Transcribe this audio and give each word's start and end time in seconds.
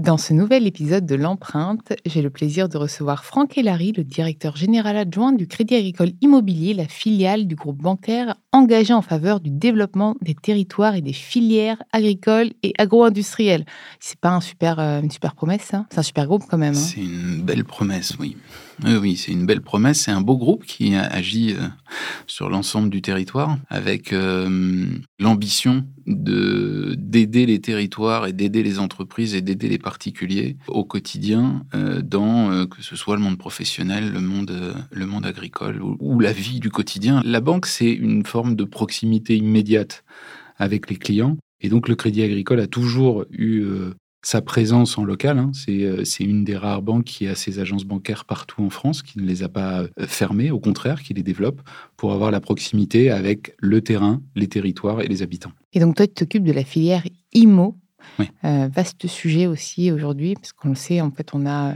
Dans 0.00 0.16
ce 0.16 0.32
nouvel 0.32 0.66
épisode 0.66 1.04
de 1.04 1.14
l'empreinte, 1.14 1.92
j'ai 2.06 2.22
le 2.22 2.30
plaisir 2.30 2.70
de 2.70 2.78
recevoir 2.78 3.22
Franck 3.22 3.58
Elary, 3.58 3.92
le 3.92 4.02
directeur 4.02 4.56
général 4.56 4.96
adjoint 4.96 5.32
du 5.32 5.46
Crédit 5.46 5.74
Agricole 5.74 6.12
Immobilier, 6.22 6.72
la 6.72 6.88
filiale 6.88 7.46
du 7.46 7.54
groupe 7.54 7.76
bancaire 7.76 8.34
engagé 8.50 8.94
en 8.94 9.02
faveur 9.02 9.40
du 9.40 9.50
développement 9.50 10.16
des 10.22 10.34
territoires 10.34 10.94
et 10.94 11.02
des 11.02 11.12
filières 11.12 11.82
agricoles 11.92 12.52
et 12.62 12.72
agro-industrielles. 12.78 13.66
C'est 14.00 14.18
pas 14.18 14.40
euh, 14.64 15.02
une 15.02 15.10
super 15.10 15.34
promesse, 15.34 15.64
ça 15.64 15.84
C'est 15.90 15.98
un 15.98 16.02
super 16.02 16.26
groupe 16.26 16.44
quand 16.48 16.56
même. 16.56 16.72
hein 16.72 16.78
C'est 16.78 17.02
une 17.02 17.42
belle 17.42 17.66
promesse, 17.66 18.14
oui. 18.18 18.38
Oui, 18.84 19.16
c'est 19.16 19.32
une 19.32 19.44
belle 19.44 19.60
promesse. 19.60 20.02
C'est 20.02 20.10
un 20.10 20.22
beau 20.22 20.38
groupe 20.38 20.64
qui 20.64 20.94
agit 20.94 21.52
euh, 21.52 21.66
sur 22.26 22.48
l'ensemble 22.48 22.88
du 22.88 23.02
territoire 23.02 23.58
avec 23.68 24.12
euh, 24.12 24.86
l'ambition 25.18 25.84
de 26.06 26.94
d'aider 26.98 27.46
les 27.46 27.60
territoires 27.60 28.26
et 28.26 28.32
d'aider 28.32 28.62
les 28.62 28.78
entreprises 28.78 29.34
et 29.34 29.42
d'aider 29.42 29.68
les 29.68 29.78
particuliers 29.78 30.56
au 30.66 30.84
quotidien 30.84 31.64
euh, 31.74 32.00
dans 32.00 32.66
que 32.66 32.82
ce 32.82 32.96
soit 32.96 33.16
le 33.16 33.22
monde 33.22 33.38
professionnel, 33.38 34.12
le 34.12 34.20
monde 34.20 34.74
le 34.90 35.06
monde 35.06 35.26
agricole 35.26 35.80
ou, 35.82 36.20
la 36.20 36.32
vie 36.32 36.60
du 36.60 36.70
quotidien. 36.70 37.20
La 37.24 37.40
banque, 37.40 37.66
c'est 37.66 37.92
une 37.92 38.24
forme 38.24 38.56
de 38.56 38.64
proximité 38.64 39.36
immédiate 39.36 40.04
avec 40.56 40.88
les 40.90 40.96
clients. 40.96 41.36
Et 41.60 41.68
donc 41.68 41.88
le 41.88 41.96
Crédit 41.96 42.22
Agricole 42.22 42.60
a 42.60 42.66
toujours 42.66 43.26
eu 43.30 43.64
sa 44.22 44.42
présence 44.42 44.98
en 44.98 45.04
local. 45.04 45.38
hein. 45.38 45.50
C'est 45.54 45.84
euh, 45.84 46.04
c'est 46.04 46.24
une 46.24 46.44
des 46.44 46.56
rares 46.56 46.82
banques 46.82 47.04
qui 47.04 47.26
a 47.26 47.34
ses 47.34 47.58
agences 47.58 47.84
bancaires 47.84 48.24
partout 48.24 48.62
en 48.62 48.70
France, 48.70 49.02
qui 49.02 49.18
ne 49.18 49.24
les 49.24 49.42
a 49.42 49.48
pas 49.48 49.82
euh, 49.82 49.88
fermées, 50.06 50.50
au 50.50 50.60
contraire, 50.60 51.02
qui 51.02 51.14
les 51.14 51.22
développe 51.22 51.60
pour 51.96 52.12
avoir 52.12 52.30
la 52.30 52.40
proximité 52.40 53.10
avec 53.10 53.54
le 53.58 53.80
terrain, 53.80 54.20
les 54.34 54.48
territoires 54.48 55.00
et 55.00 55.08
les 55.08 55.22
habitants. 55.22 55.52
Et 55.72 55.80
donc 55.80 55.96
toi, 55.96 56.06
tu 56.06 56.14
t'occupes 56.14 56.44
de 56.44 56.52
la 56.52 56.64
filière 56.64 57.04
IMO. 57.32 57.76
Oui. 58.18 58.26
Euh, 58.44 58.68
vaste 58.72 59.06
sujet 59.06 59.46
aussi 59.46 59.92
aujourd'hui, 59.92 60.34
parce 60.34 60.52
qu'on 60.52 60.70
le 60.70 60.74
sait, 60.74 61.02
en 61.02 61.10
fait, 61.10 61.34
on 61.34 61.46
a 61.46 61.74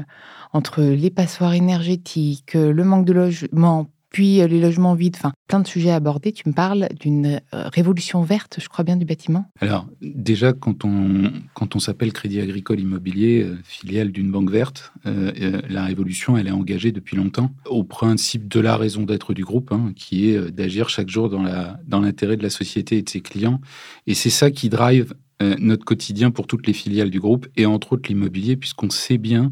entre 0.54 0.82
les 0.82 1.10
passoires 1.10 1.52
énergétiques, 1.52 2.54
le 2.54 2.82
manque 2.82 3.04
de 3.04 3.12
logement, 3.12 3.90
puis 4.14 4.40
euh, 4.40 4.46
les 4.46 4.60
logements 4.60 4.94
vides, 4.94 5.16
enfin, 5.16 5.32
plein 5.48 5.58
de 5.58 5.66
sujets 5.66 5.90
abordés. 5.90 6.30
Tu 6.30 6.48
me 6.48 6.54
parles 6.54 6.86
d'une 7.00 7.40
euh, 7.52 7.68
révolution 7.74 8.22
verte, 8.22 8.58
je 8.62 8.68
crois 8.68 8.84
bien, 8.84 8.96
du 8.96 9.04
bâtiment. 9.04 9.50
Alors 9.60 9.88
déjà, 10.00 10.52
quand 10.52 10.84
on, 10.84 11.32
quand 11.52 11.74
on 11.74 11.80
s'appelle 11.80 12.12
Crédit 12.12 12.40
Agricole 12.40 12.78
Immobilier, 12.78 13.42
euh, 13.42 13.58
filiale 13.64 14.12
d'une 14.12 14.30
banque 14.30 14.50
verte, 14.50 14.92
la 15.04 15.84
révolution, 15.84 16.36
elle 16.36 16.46
est 16.46 16.52
engagée 16.52 16.92
depuis 16.92 17.16
longtemps 17.16 17.50
au 17.66 17.82
principe 17.82 18.46
de 18.46 18.60
la 18.60 18.76
raison 18.76 19.02
d'être 19.02 19.34
du 19.34 19.44
groupe, 19.44 19.72
hein, 19.72 19.92
qui 19.96 20.28
est 20.28 20.50
d'agir 20.52 20.88
chaque 20.88 21.08
jour 21.08 21.28
dans 21.28 22.00
l'intérêt 22.00 22.36
de 22.36 22.42
la 22.42 22.50
société 22.50 22.98
et 22.98 23.02
de 23.02 23.08
ses 23.08 23.20
clients. 23.20 23.60
Et 24.06 24.14
c'est 24.14 24.30
ça 24.30 24.52
qui 24.52 24.68
drive 24.68 25.14
notre 25.58 25.84
quotidien 25.84 26.30
pour 26.30 26.46
toutes 26.46 26.66
les 26.66 26.72
filiales 26.72 27.10
du 27.10 27.20
groupe, 27.20 27.48
et 27.56 27.66
entre 27.66 27.94
autres 27.94 28.08
l'immobilier, 28.08 28.56
puisqu'on 28.56 28.90
sait 28.90 29.18
bien 29.18 29.50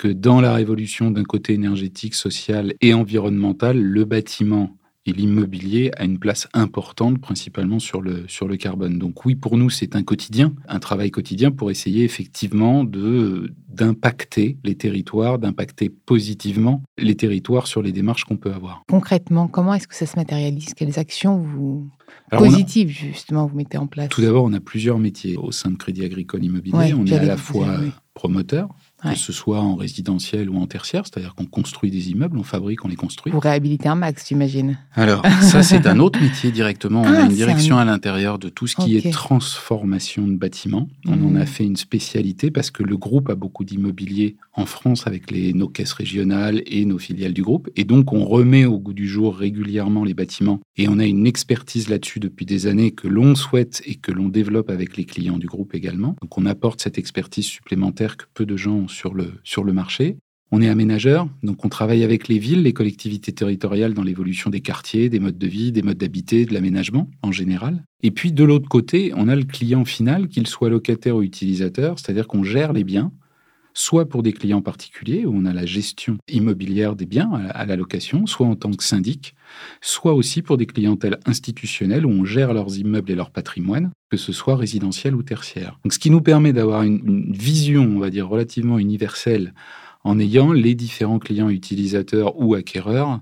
que 0.00 0.08
dans 0.08 0.40
la 0.40 0.54
révolution 0.54 1.10
d'un 1.10 1.24
côté 1.24 1.52
énergétique, 1.52 2.14
social 2.14 2.72
et 2.80 2.94
environnemental, 2.94 3.78
le 3.78 4.06
bâtiment 4.06 4.78
et 5.04 5.12
l'immobilier 5.12 5.90
a 5.98 6.04
une 6.04 6.18
place 6.18 6.48
importante, 6.54 7.20
principalement 7.20 7.78
sur 7.78 8.00
le, 8.00 8.24
sur 8.26 8.48
le 8.48 8.56
carbone. 8.56 8.98
Donc 8.98 9.26
oui, 9.26 9.34
pour 9.34 9.58
nous, 9.58 9.68
c'est 9.68 9.96
un 9.96 10.02
quotidien, 10.02 10.54
un 10.68 10.78
travail 10.78 11.10
quotidien 11.10 11.50
pour 11.50 11.70
essayer 11.70 12.04
effectivement 12.04 12.84
de 12.84 13.52
d'impacter 13.68 14.58
les 14.64 14.74
territoires, 14.74 15.38
d'impacter 15.38 15.90
positivement 15.90 16.82
les 16.98 17.14
territoires 17.14 17.66
sur 17.66 17.82
les 17.82 17.92
démarches 17.92 18.24
qu'on 18.24 18.36
peut 18.38 18.52
avoir. 18.52 18.82
Concrètement, 18.88 19.48
comment 19.48 19.74
est-ce 19.74 19.86
que 19.86 19.94
ça 19.94 20.06
se 20.06 20.16
matérialise? 20.16 20.72
Quelles 20.74 20.98
actions 20.98 21.38
vous... 21.38 21.88
Alors, 22.30 22.44
on 22.44 22.46
a- 22.46 22.50
positives, 22.50 22.88
justement, 22.88 23.46
vous 23.46 23.56
mettez 23.56 23.78
en 23.78 23.86
place? 23.86 24.08
Tout 24.08 24.22
d'abord, 24.22 24.44
on 24.44 24.52
a 24.54 24.60
plusieurs 24.60 24.98
métiers 24.98 25.36
au 25.36 25.52
sein 25.52 25.70
de 25.70 25.76
Crédit 25.76 26.04
Agricole 26.04 26.42
Immobilier. 26.44 26.76
Ouais, 26.76 26.92
on 26.94 27.06
est 27.06 27.14
à 27.14 27.24
la 27.24 27.36
fois 27.36 27.76
oui. 27.80 27.90
promoteur, 28.14 28.68
Ouais. 29.04 29.12
que 29.14 29.18
ce 29.18 29.32
soit 29.32 29.60
en 29.60 29.76
résidentiel 29.76 30.50
ou 30.50 30.56
en 30.58 30.66
tertiaire, 30.66 31.04
c'est-à-dire 31.06 31.34
qu'on 31.34 31.46
construit 31.46 31.90
des 31.90 32.10
immeubles, 32.10 32.36
on 32.38 32.42
fabrique, 32.42 32.84
on 32.84 32.88
les 32.88 32.96
construit. 32.96 33.32
Vous 33.32 33.40
réhabilitez 33.40 33.88
un 33.88 33.94
max, 33.94 34.26
j'imagine. 34.28 34.78
Alors, 34.94 35.22
ça, 35.42 35.62
c'est 35.62 35.86
un 35.86 35.98
autre 36.00 36.20
métier 36.20 36.50
directement. 36.50 37.02
On 37.02 37.06
Ah, 37.06 37.22
a 37.22 37.26
une 37.26 37.32
direction 37.32 37.76
un- 37.78 37.82
à 37.82 37.84
l'intérieur 37.84 38.38
de 38.38 38.48
tout 38.48 38.66
ce 38.66 38.76
qui 38.76 38.96
est 38.96 39.10
transformation 39.10 40.26
de 40.26 40.36
bâtiments. 40.36 40.88
On 41.06 41.12
en 41.12 41.30
Mhm. 41.30 41.36
a 41.38 41.46
fait 41.46 41.64
une 41.64 41.76
spécialité 41.76 42.50
parce 42.50 42.70
que 42.70 42.82
le 42.82 42.96
groupe 42.96 43.30
a 43.30 43.34
beaucoup 43.34 43.64
d'immobilier 43.64 44.36
en 44.54 44.66
France 44.66 45.06
avec 45.06 45.30
les, 45.30 45.52
nos 45.54 45.68
caisses 45.68 45.92
régionales 45.92 46.62
et 46.66 46.84
nos 46.84 46.98
filiales 46.98 47.32
du 47.32 47.42
groupe. 47.42 47.70
Et 47.76 47.84
donc, 47.84 48.12
on 48.12 48.24
remet 48.24 48.64
au 48.66 48.78
goût 48.78 48.92
du 48.92 49.08
jour 49.08 49.36
régulièrement 49.36 50.04
les 50.04 50.14
bâtiments. 50.14 50.60
Et 50.76 50.88
on 50.88 50.98
a 50.98 51.06
une 51.06 51.26
expertise 51.26 51.88
là-dessus 51.88 52.20
depuis 52.20 52.44
des 52.46 52.66
années 52.66 52.90
que 52.90 53.08
l'on 53.08 53.34
souhaite 53.34 53.82
et 53.86 53.94
que 53.94 54.12
l'on 54.12 54.28
développe 54.28 54.70
avec 54.70 54.96
les 54.96 55.04
clients 55.04 55.38
du 55.38 55.46
groupe 55.46 55.74
également. 55.74 56.16
Donc, 56.20 56.36
on 56.36 56.46
apporte 56.46 56.80
cette 56.82 56.98
expertise 56.98 57.46
supplémentaire 57.46 58.16
que 58.16 58.24
peu 58.34 58.44
de 58.46 58.56
gens 58.56 58.74
ont 58.74 58.88
sur 58.90 59.14
le, 59.14 59.32
sur 59.44 59.64
le 59.64 59.72
marché. 59.72 60.18
On 60.52 60.60
est 60.60 60.68
aménageur, 60.68 61.28
donc 61.44 61.64
on 61.64 61.68
travaille 61.68 62.02
avec 62.02 62.26
les 62.26 62.38
villes, 62.38 62.64
les 62.64 62.72
collectivités 62.72 63.32
territoriales 63.32 63.94
dans 63.94 64.02
l'évolution 64.02 64.50
des 64.50 64.60
quartiers, 64.60 65.08
des 65.08 65.20
modes 65.20 65.38
de 65.38 65.46
vie, 65.46 65.70
des 65.70 65.82
modes 65.82 65.98
d'habiter, 65.98 66.44
de 66.44 66.52
l'aménagement 66.52 67.08
en 67.22 67.30
général. 67.30 67.84
Et 68.02 68.10
puis 68.10 68.32
de 68.32 68.42
l'autre 68.42 68.68
côté, 68.68 69.12
on 69.16 69.28
a 69.28 69.36
le 69.36 69.44
client 69.44 69.84
final, 69.84 70.26
qu'il 70.26 70.48
soit 70.48 70.68
locataire 70.68 71.16
ou 71.16 71.22
utilisateur, 71.22 72.00
c'est-à-dire 72.00 72.26
qu'on 72.26 72.42
gère 72.42 72.72
les 72.72 72.82
biens, 72.82 73.12
soit 73.74 74.08
pour 74.08 74.24
des 74.24 74.32
clients 74.32 74.62
particuliers, 74.62 75.24
où 75.24 75.32
on 75.34 75.44
a 75.44 75.52
la 75.52 75.66
gestion 75.66 76.18
immobilière 76.28 76.96
des 76.96 77.06
biens 77.06 77.30
à 77.32 77.64
la, 77.64 77.76
location, 77.76 78.26
soit 78.26 78.46
en 78.46 78.56
tant 78.56 78.72
que 78.72 78.82
syndic, 78.82 79.34
soit 79.80 80.14
aussi 80.14 80.42
pour 80.42 80.56
des 80.56 80.66
clientèles 80.66 81.18
institutionnelles, 81.26 82.06
où 82.06 82.10
on 82.10 82.24
gère 82.24 82.52
leurs 82.52 82.78
immeubles 82.78 83.10
et 83.10 83.14
leur 83.14 83.30
patrimoine, 83.30 83.90
que 84.10 84.16
ce 84.16 84.32
soit 84.32 84.56
résidentiel 84.56 85.14
ou 85.14 85.22
tertiaire. 85.22 85.78
Donc 85.84 85.92
ce 85.92 85.98
qui 85.98 86.10
nous 86.10 86.20
permet 86.20 86.52
d'avoir 86.52 86.82
une, 86.82 87.00
une 87.06 87.32
vision, 87.32 87.82
on 87.82 87.98
va 87.98 88.10
dire, 88.10 88.28
relativement 88.28 88.78
universelle 88.78 89.52
en 90.04 90.18
ayant 90.18 90.52
les 90.52 90.74
différents 90.74 91.18
clients 91.18 91.50
utilisateurs 91.50 92.40
ou 92.40 92.54
acquéreurs, 92.54 93.20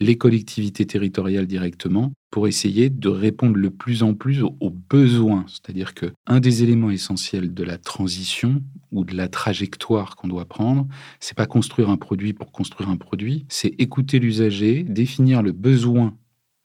les 0.00 0.16
collectivités 0.16 0.86
territoriales 0.86 1.46
directement, 1.46 2.12
pour 2.30 2.48
essayer 2.48 2.90
de 2.90 3.08
répondre 3.08 3.56
le 3.56 3.70
plus 3.70 4.02
en 4.02 4.14
plus 4.14 4.42
aux, 4.42 4.70
besoins. 4.70 5.44
C'est-à-dire 5.46 5.94
que 5.94 6.06
un 6.26 6.40
des 6.40 6.62
éléments 6.64 6.90
essentiels 6.90 7.54
de 7.54 7.62
la 7.62 7.78
transition 7.78 8.62
ou 8.90 9.04
de 9.04 9.14
la 9.14 9.28
trajectoire 9.28 10.16
qu'on 10.16 10.28
doit 10.28 10.46
prendre, 10.46 10.88
c'est 11.20 11.36
pas 11.36 11.46
construire 11.46 11.90
un 11.90 11.96
produit 11.96 12.32
pour 12.32 12.50
construire 12.50 12.88
un 12.88 12.96
produit, 12.96 13.46
c'est 13.48 13.74
écouter 13.78 14.18
l'usager, 14.18 14.82
définir 14.82 15.42
le 15.42 15.52
besoin 15.52 16.16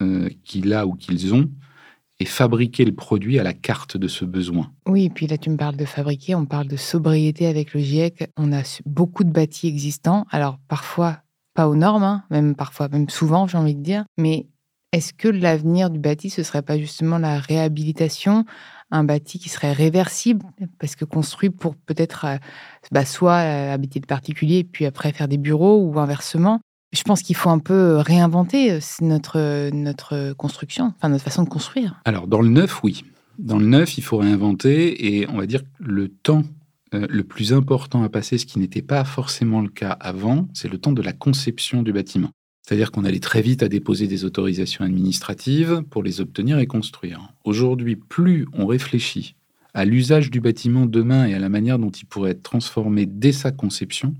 euh, 0.01 0.29
qu'il 0.43 0.73
a 0.73 0.87
ou 0.87 0.93
qu'ils 0.93 1.33
ont 1.33 1.49
et 2.19 2.25
fabriquer 2.25 2.85
le 2.85 2.93
produit 2.93 3.39
à 3.39 3.43
la 3.43 3.53
carte 3.53 3.97
de 3.97 4.07
ce 4.07 4.25
besoin. 4.25 4.71
Oui, 4.87 5.05
et 5.05 5.09
puis 5.09 5.27
là, 5.27 5.37
tu 5.37 5.49
me 5.49 5.57
parles 5.57 5.77
de 5.77 5.85
fabriquer, 5.85 6.35
on 6.35 6.45
parle 6.45 6.67
de 6.67 6.75
sobriété 6.75 7.47
avec 7.47 7.73
le 7.73 7.79
GIEC. 7.79 8.29
On 8.37 8.51
a 8.51 8.61
beaucoup 8.85 9.23
de 9.23 9.31
bâtis 9.31 9.67
existants. 9.67 10.25
Alors, 10.29 10.59
parfois, 10.67 11.19
pas 11.53 11.67
aux 11.67 11.75
normes, 11.75 12.03
hein, 12.03 12.23
même 12.29 12.55
parfois, 12.55 12.89
même 12.89 13.09
souvent, 13.09 13.47
j'ai 13.47 13.57
envie 13.57 13.75
de 13.75 13.81
dire. 13.81 14.03
Mais 14.17 14.47
est-ce 14.91 15.13
que 15.13 15.27
l'avenir 15.27 15.89
du 15.89 15.99
bâti, 15.99 16.29
ce 16.29 16.43
serait 16.43 16.61
pas 16.61 16.77
justement 16.77 17.19
la 17.19 17.39
réhabilitation 17.39 18.45
un 18.91 19.03
bâti 19.03 19.39
qui 19.39 19.49
serait 19.49 19.71
réversible, 19.71 20.45
parce 20.79 20.95
que 20.95 21.05
construit 21.05 21.49
pour 21.49 21.75
peut-être 21.75 22.25
euh, 22.25 22.37
bah, 22.91 23.05
soit 23.05 23.37
euh, 23.37 23.73
habiter 23.73 23.99
de 23.99 24.05
particuliers, 24.05 24.63
puis 24.63 24.85
après 24.85 25.11
faire 25.11 25.27
des 25.27 25.37
bureaux, 25.37 25.83
ou 25.83 25.99
inversement? 25.99 26.59
Je 26.91 27.03
pense 27.03 27.21
qu'il 27.21 27.35
faut 27.35 27.49
un 27.49 27.59
peu 27.59 27.97
réinventer 27.97 28.79
notre, 29.01 29.69
notre 29.71 30.33
construction, 30.33 30.93
enfin 30.97 31.09
notre 31.09 31.23
façon 31.23 31.43
de 31.43 31.49
construire. 31.49 32.01
Alors, 32.05 32.27
dans 32.27 32.41
le 32.41 32.49
neuf, 32.49 32.83
oui. 32.83 33.03
Dans 33.37 33.57
le 33.57 33.65
neuf, 33.65 33.97
il 33.97 34.03
faut 34.03 34.17
réinventer 34.17 35.15
et 35.17 35.29
on 35.29 35.37
va 35.37 35.45
dire 35.45 35.61
que 35.61 35.67
le 35.79 36.09
temps 36.09 36.43
euh, 36.93 37.05
le 37.09 37.23
plus 37.23 37.53
important 37.53 38.03
à 38.03 38.09
passer, 38.09 38.37
ce 38.37 38.45
qui 38.45 38.59
n'était 38.59 38.81
pas 38.81 39.03
forcément 39.03 39.61
le 39.61 39.69
cas 39.69 39.91
avant, 39.91 40.47
c'est 40.53 40.71
le 40.71 40.79
temps 40.79 40.91
de 40.91 41.01
la 41.01 41.13
conception 41.13 41.83
du 41.83 41.93
bâtiment. 41.93 42.31
C'est-à-dire 42.63 42.91
qu'on 42.91 43.05
allait 43.05 43.19
très 43.19 43.41
vite 43.41 43.63
à 43.63 43.69
déposer 43.69 44.07
des 44.07 44.25
autorisations 44.25 44.83
administratives 44.83 45.83
pour 45.89 46.03
les 46.03 46.21
obtenir 46.21 46.59
et 46.59 46.67
construire. 46.67 47.33
Aujourd'hui, 47.43 47.95
plus 47.95 48.47
on 48.53 48.65
réfléchit 48.65 49.35
à 49.73 49.85
l'usage 49.85 50.31
du 50.31 50.41
bâtiment 50.41 50.85
demain 50.85 51.27
et 51.27 51.35
à 51.35 51.39
la 51.39 51.49
manière 51.49 51.77
dont 51.77 51.91
il 51.91 52.05
pourrait 52.05 52.31
être 52.31 52.43
transformé 52.43 53.05
dès 53.05 53.31
sa 53.31 53.51
conception, 53.51 54.15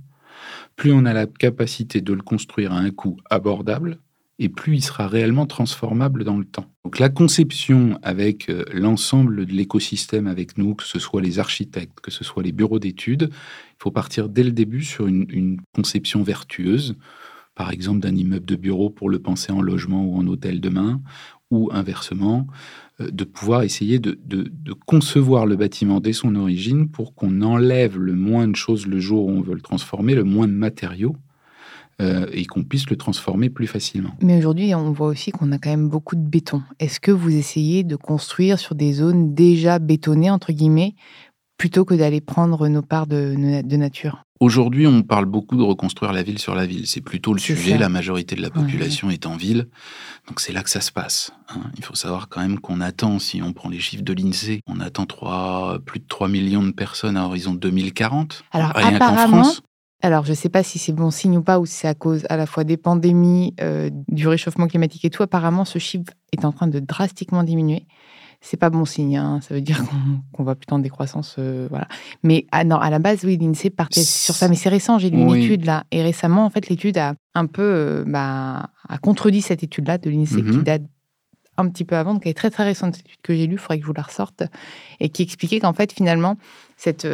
plus 0.79 0.93
on 0.93 1.03
a 1.03 1.11
la 1.11 1.27
capacité 1.27 1.99
de 1.99 2.13
le 2.13 2.21
construire 2.21 2.71
à 2.71 2.77
un 2.77 2.89
coût 2.89 3.17
abordable 3.29 3.99
et 4.39 4.47
plus 4.47 4.75
il 4.75 4.81
sera 4.81 5.09
réellement 5.09 5.45
transformable 5.45 6.23
dans 6.23 6.37
le 6.37 6.45
temps. 6.45 6.67
Donc 6.85 6.99
la 6.99 7.09
conception 7.09 7.99
avec 8.01 8.49
euh, 8.49 8.63
l'ensemble 8.71 9.45
de 9.45 9.51
l'écosystème 9.51 10.25
avec 10.25 10.57
nous, 10.57 10.75
que 10.75 10.85
ce 10.85 10.97
soit 10.97 11.21
les 11.21 11.37
architectes, 11.37 11.99
que 11.99 12.11
ce 12.11 12.23
soit 12.23 12.43
les 12.43 12.53
bureaux 12.53 12.79
d'études, 12.79 13.29
il 13.29 13.75
faut 13.77 13.91
partir 13.91 14.29
dès 14.29 14.43
le 14.43 14.53
début 14.53 14.85
sur 14.85 15.05
une, 15.07 15.59
conception 15.75 16.23
vertueuse, 16.23 16.95
par 17.55 17.71
exemple 17.71 17.99
d'un 17.99 18.15
immeuble 18.15 18.45
de 18.45 18.55
bureau 18.55 18.89
pour 18.89 19.09
le 19.09 19.19
penser 19.19 19.51
en 19.51 19.61
logement 19.61 20.05
ou 20.05 20.15
en 20.15 20.25
hôtel 20.27 20.61
demain, 20.61 21.01
ou 21.51 21.69
inversement, 21.71 22.47
euh, 23.01 23.09
de 23.11 23.23
pouvoir 23.23 23.63
essayer 23.63 23.99
de, 23.99 24.17
concevoir 24.85 25.45
le 25.45 25.55
bâtiment 25.55 25.99
dès 25.99 26.13
son 26.13 26.35
origine 26.35 26.89
pour 26.89 27.13
qu'on 27.13 27.41
enlève 27.41 27.97
le 27.97 28.13
moins 28.13 28.47
de 28.47 28.55
choses 28.55 28.87
le 28.87 28.99
jour 28.99 29.25
où 29.25 29.31
on 29.31 29.41
veut 29.41 29.55
le 29.55 29.61
transformer, 29.61 30.15
le 30.15 30.23
moins 30.23 30.47
de 30.47 30.53
matériaux, 30.53 31.15
euh, 32.01 32.27
et 32.31 32.45
qu'on 32.45 32.63
puisse 32.63 32.89
le 32.89 32.95
transformer 32.95 33.49
plus 33.49 33.67
facilement. 33.67 34.11
Mais 34.21 34.37
aujourd'hui, 34.37 34.73
on 34.73 34.91
voit 34.91 35.07
aussi 35.07 35.31
qu'on 35.31 35.51
a 35.51 35.57
quand 35.57 35.69
même 35.69 35.89
beaucoup 35.89 36.15
de 36.15 36.21
béton. 36.21 36.61
Est-ce 36.79 36.99
que 36.99 37.11
vous 37.11 37.35
essayez 37.35 37.83
de 37.83 37.97
construire 37.97 38.57
sur 38.57 38.73
des 38.73 38.93
zones 38.93 39.33
déjà 39.33 39.79
bétonnées, 39.79 40.29
entre 40.29 40.53
guillemets, 40.53 40.95
plutôt 41.59 41.85
que 41.85 41.93
d'aller 41.93 42.21
prendre 42.21 42.67
nos 42.69 42.81
parts 42.81 43.05
de, 43.05 43.61
de 43.61 43.77
nature 43.77 44.23
Aujourd'hui, 44.39 44.87
on 44.87 45.03
parle 45.03 45.25
beaucoup 45.25 45.57
de 45.57 45.61
reconstruire 45.61 46.13
la 46.13 46.23
ville 46.23 46.39
sur 46.39 46.55
la 46.55 46.65
ville. 46.65 46.87
C'est 46.87 47.01
plutôt 47.01 47.33
le 47.33 47.39
sujet. 47.39 47.77
La 47.77 47.89
majorité 47.89 48.37
de 48.37 48.41
la 48.41 48.49
population 48.49 49.09
est 49.09 49.25
en 49.25 49.35
ville. 49.35 49.67
Donc 50.29 50.39
c'est 50.39 50.53
là 50.53 50.63
que 50.63 50.69
ça 50.69 50.79
se 50.79 50.93
passe. 50.93 51.33
Hein. 51.49 51.59
Il 51.77 51.83
faut 51.83 51.95
savoir 51.95 52.29
quand 52.29 52.39
même 52.39 52.57
qu'on 52.59 52.79
attend, 52.79 53.19
si 53.19 53.41
on 53.43 53.51
prend 53.51 53.67
les 53.67 53.79
chiffres 53.79 54.03
de 54.03 54.13
l'INSEE, 54.13 54.61
on 54.65 54.79
attend 54.79 55.05
3, 55.05 55.79
plus 55.85 55.99
de 55.99 56.05
3 56.07 56.29
millions 56.29 56.63
de 56.63 56.71
personnes 56.71 57.17
à 57.17 57.25
horizon 57.25 57.53
2040. 57.53 58.45
Alors 58.51 58.69
apparemment, 58.77 59.43
France. 59.43 59.61
Alors, 60.01 60.23
je 60.23 60.29
ne 60.29 60.35
sais 60.35 60.47
pas 60.47 60.63
si 60.63 60.79
c'est 60.79 60.93
bon 60.93 61.11
signe 61.11 61.37
ou 61.37 61.43
pas, 61.43 61.59
ou 61.59 61.65
si 61.65 61.73
c'est 61.73 61.89
à 61.89 61.93
cause 61.93 62.25
à 62.29 62.37
la 62.37 62.45
fois 62.45 62.63
des 62.63 62.77
pandémies, 62.77 63.53
euh, 63.59 63.89
du 64.07 64.29
réchauffement 64.29 64.67
climatique 64.67 65.03
et 65.03 65.09
tout. 65.09 65.23
Apparemment, 65.23 65.65
ce 65.65 65.77
chiffre 65.77 66.13
est 66.31 66.45
en 66.45 66.53
train 66.53 66.67
de 66.67 66.79
drastiquement 66.79 67.43
diminuer. 67.43 67.85
C'est 68.41 68.57
pas 68.57 68.69
bon 68.69 68.85
signe. 68.85 69.17
Hein. 69.17 69.39
Ça 69.41 69.53
veut 69.53 69.61
dire 69.61 69.83
qu'on 70.31 70.43
va 70.43 70.55
plutôt 70.55 70.75
en 70.75 70.79
décroissance. 70.79 71.35
Euh, 71.39 71.67
voilà. 71.69 71.87
Mais 72.23 72.45
ah 72.51 72.63
non, 72.63 72.77
à 72.77 72.89
la 72.89 72.99
base, 72.99 73.23
oui, 73.25 73.37
l'INSEE 73.37 73.69
partait 73.69 74.03
sur 74.03 74.33
ça. 74.33 74.47
Mais 74.47 74.55
c'est 74.55 74.69
récent. 74.69 74.97
J'ai 74.97 75.09
lu 75.09 75.17
une 75.17 75.35
étude 75.35 75.65
là. 75.65 75.83
Et 75.91 76.01
récemment, 76.01 76.45
en 76.45 76.49
fait, 76.49 76.69
l'étude 76.69 76.97
a 76.97 77.15
un 77.35 77.45
peu 77.45 77.61
euh, 77.61 78.03
bah, 78.07 78.69
a 78.87 78.97
contredit 78.97 79.41
cette 79.41 79.63
étude-là 79.63 79.97
de 79.97 80.09
l'INSEE 80.09 80.41
qui 80.43 80.57
mhm. 80.57 80.63
date 80.63 80.83
un 81.57 81.67
petit 81.67 81.83
peu 81.83 81.97
avant, 81.97 82.13
donc 82.13 82.25
elle 82.25 82.31
est 82.31 82.35
très 82.35 82.49
très 82.49 82.63
récente, 82.63 82.95
cette 82.95 83.05
étude 83.05 83.21
que 83.21 83.35
j'ai 83.35 83.45
lue, 83.45 83.55
il 83.55 83.57
faudrait 83.57 83.79
que 83.79 83.83
je 83.83 83.87
vous 83.87 83.93
la 83.93 84.03
ressorte, 84.03 84.43
et 85.01 85.09
qui 85.09 85.23
expliquait 85.23 85.59
qu'en 85.59 85.73
fait, 85.73 85.91
finalement, 85.91 86.37
cette 86.77 87.05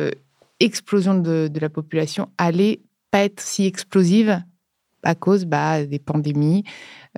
explosion 0.59 1.15
de, 1.15 1.49
la 1.59 1.69
population 1.69 2.29
allait 2.37 2.81
pas 3.11 3.23
être 3.23 3.41
si 3.41 3.65
explosive 3.65 4.41
à 5.05 5.15
cause 5.15 5.45
bah, 5.45 5.85
des 5.85 5.99
pandémies, 5.99 6.63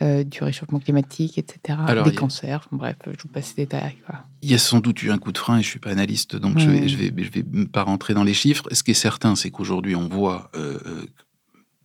euh, 0.01 0.23
du 0.23 0.43
réchauffement 0.43 0.79
climatique, 0.79 1.37
etc., 1.37 1.79
des 2.05 2.13
cancers. 2.13 2.67
bref, 2.71 2.97
je 3.05 3.23
vous 3.23 3.29
passe 3.29 3.47
ces 3.47 3.63
détails. 3.63 3.95
Il 4.43 4.51
y 4.51 4.53
a 4.53 4.59
sans 4.59 4.79
doute 4.79 5.01
eu 5.01 5.09
un 5.09 5.17
coup 5.17 5.31
de 5.31 5.37
frein, 5.37 5.57
et 5.57 5.63
je 5.63 5.67
suis 5.67 5.79
pas 5.79 5.89
analyste, 5.89 6.35
donc 6.35 6.59
je 6.59 6.69
vais, 6.69 6.87
je 6.87 6.97
vais, 6.97 7.13
je 7.17 7.31
vais 7.31 7.65
pas 7.65 7.83
rentrer 7.83 8.13
dans 8.13 8.23
les 8.23 8.35
chiffres. 8.35 8.67
Ce 8.71 8.83
qui 8.83 8.91
est 8.91 8.93
certain, 8.93 9.35
c'est 9.35 9.49
qu'aujourd'hui, 9.49 9.95
on 9.95 10.07
voit 10.07 10.51
euh, 10.55 10.77
euh, 10.85 11.05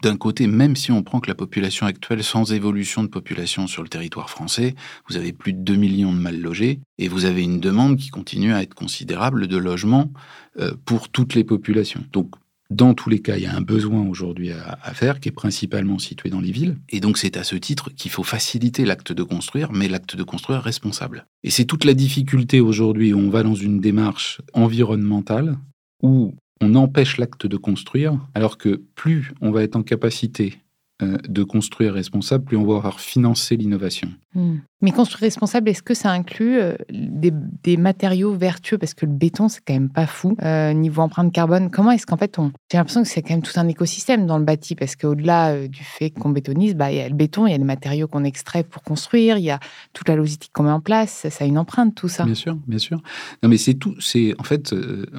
d'un 0.03 0.17
côté, 0.17 0.49
même 0.49 0.75
si 0.77 0.91
on 0.91 1.03
prend 1.03 1.21
que 1.21 1.29
la 1.29 1.35
population 1.35 1.87
actuelle, 1.87 2.25
sans 2.25 2.53
évolution 2.53 3.03
de 3.05 3.09
population 3.09 3.69
sur 3.69 3.83
le 3.83 3.89
territoire 3.89 4.29
français, 4.29 4.75
vous 5.09 5.17
avez 5.17 5.33
plus 5.33 5.53
de 5.53 5.61
2 5.61 5.77
millions 5.77 6.13
de 6.13 6.19
mal 6.19 6.39
logés 6.39 6.81
et 6.99 7.09
vous 7.09 7.25
avez 7.25 7.45
une 7.45 7.61
demande 7.61 7.97
qui 7.97 8.09
continue 8.09 8.53
à 8.53 8.63
être 8.63 8.75
considérable 8.75 9.47
de 9.47 9.57
logements 9.57 10.11
euh, 10.59 10.75
pour 10.85 11.09
toutes 11.09 11.35
les 11.35 11.45
populations. 11.45 12.05
Donc, 12.13 12.35
dans 12.73 12.95
tous 12.95 13.11
les 13.11 13.21
cas, 13.21 13.37
il 13.37 13.43
y 13.43 13.47
a 13.47 13.55
un 13.55 13.61
besoin 13.61 14.07
aujourd'hui 14.07 14.51
à, 14.53 14.95
faire 14.95 15.21
qui 15.21 15.29
est 15.29 15.33
principalement 15.33 15.99
situé 15.99 16.31
dans 16.31 16.41
les 16.41 16.51
villes. 16.51 16.77
Et 16.89 17.01
donc, 17.01 17.19
c'est 17.19 17.37
à 17.37 17.45
ce 17.45 17.57
titre 17.57 17.91
qu'il 17.95 18.11
faut 18.11 18.23
faciliter 18.23 18.85
l'acte 18.85 19.13
de 19.13 19.23
construire, 19.23 19.73
mais 19.73 19.89
l'acte 19.89 20.17
de 20.17 20.23
construire 20.23 20.61
responsable. 20.61 21.27
Et 21.45 21.51
c'est 21.51 21.65
toute 21.65 21.85
la 21.85 21.95
difficulté 21.95 22.61
aujourd'hui 22.61 23.13
où 23.13 23.19
on 23.19 23.31
va 23.31 23.43
dans 23.43 23.55
une 23.55 23.81
démarche 23.81 24.41
environnementale 24.53 25.59
où 26.03 26.35
on 26.61 26.75
empêche 26.75 27.19
l'acte 27.19 27.47
de 27.47 27.57
construire, 27.57 28.19
alors 28.35 28.59
que 28.59 28.83
plus 28.95 29.33
on 29.41 29.51
va 29.51 29.63
être 29.63 29.77
en 29.77 29.83
capacité 29.83 30.59
euh, 31.03 31.19
de 31.29 31.43
construire 31.43 31.95
responsable, 31.95 32.45
plus 32.45 32.57
on 32.57 32.65
va 32.65 32.77
avoir 32.77 33.01
financé 33.01 33.57
l'innovation. 33.57 34.09
Hmm. 34.35 34.59
Mais 34.83 34.91
construire 34.91 35.21
responsable, 35.21 35.69
est-ce 35.69 35.83
que 35.83 35.95
ça 35.95 36.11
inclut 36.11 36.59
euh, 36.59 36.75
des, 36.91 37.77
matériaux 37.77 38.35
vertueux? 38.35 38.79
Parce 38.79 38.95
que 38.95 39.07
le 39.07 39.13
béton, 39.13 39.49
c'est 39.49 39.61
quand 39.65 39.75
même 39.75 39.89
pas 39.89 40.07
fou. 40.07 40.37
Euh, 40.43 40.73
niveau 40.73 41.03
empreinte 41.03 41.33
carbone, 41.33 41.71
comment 41.71 41.93
est-ce 41.93 42.05
qu'en 42.05 42.17
fait, 42.17 42.39
on... 42.39 42.51
j'ai 42.71 42.79
l'impression 42.79 43.03
que 43.03 43.09
c'est 43.09 43.23
quand 43.23 43.35
même 43.35 43.43
tout 43.43 43.59
un 43.59 43.69
écosystème 43.69 44.27
dans 44.27 44.39
le 44.39 44.45
bâti, 44.45 44.75
parce 44.75 44.97
qu'au-delà 44.97 45.69
du 45.69 45.85
fait 45.85 46.11
qu'on 46.11 46.31
bétonise, 46.31 46.75
bah, 46.75 46.91
il 46.91 46.99
y 46.99 47.01
a 47.01 47.09
le 47.09 47.15
béton, 47.15 47.47
il 47.47 47.53
y 47.53 47.55
a 47.55 47.59
les 47.59 47.65
matériaux 47.65 48.09
qu'on 48.09 48.25
extrait 48.25 48.65
pour 48.65 48.83
construire, 48.83 49.39
il 49.39 49.45
y 49.45 49.51
a 49.51 49.61
toute 49.93 50.09
la 50.09 50.17
logistique 50.17 50.51
qu'on 50.53 50.65
met 50.65 50.71
en 50.71 50.81
place, 50.81 51.27
ça 51.31 51.45
a 51.45 51.47
une 51.47 51.59
empreinte, 51.59 51.95
tout 51.95 52.09
ça. 52.09 52.25
Bien 52.25 52.35
sûr, 52.35 52.57
bien 52.67 52.79
sûr. 52.79 53.01
Non, 53.43 53.49
mais 53.49 53.59
c'est 53.59 53.75
tout. 53.75 53.95
C'est 54.01 54.35
En 54.39 54.45
fait, 54.45 54.75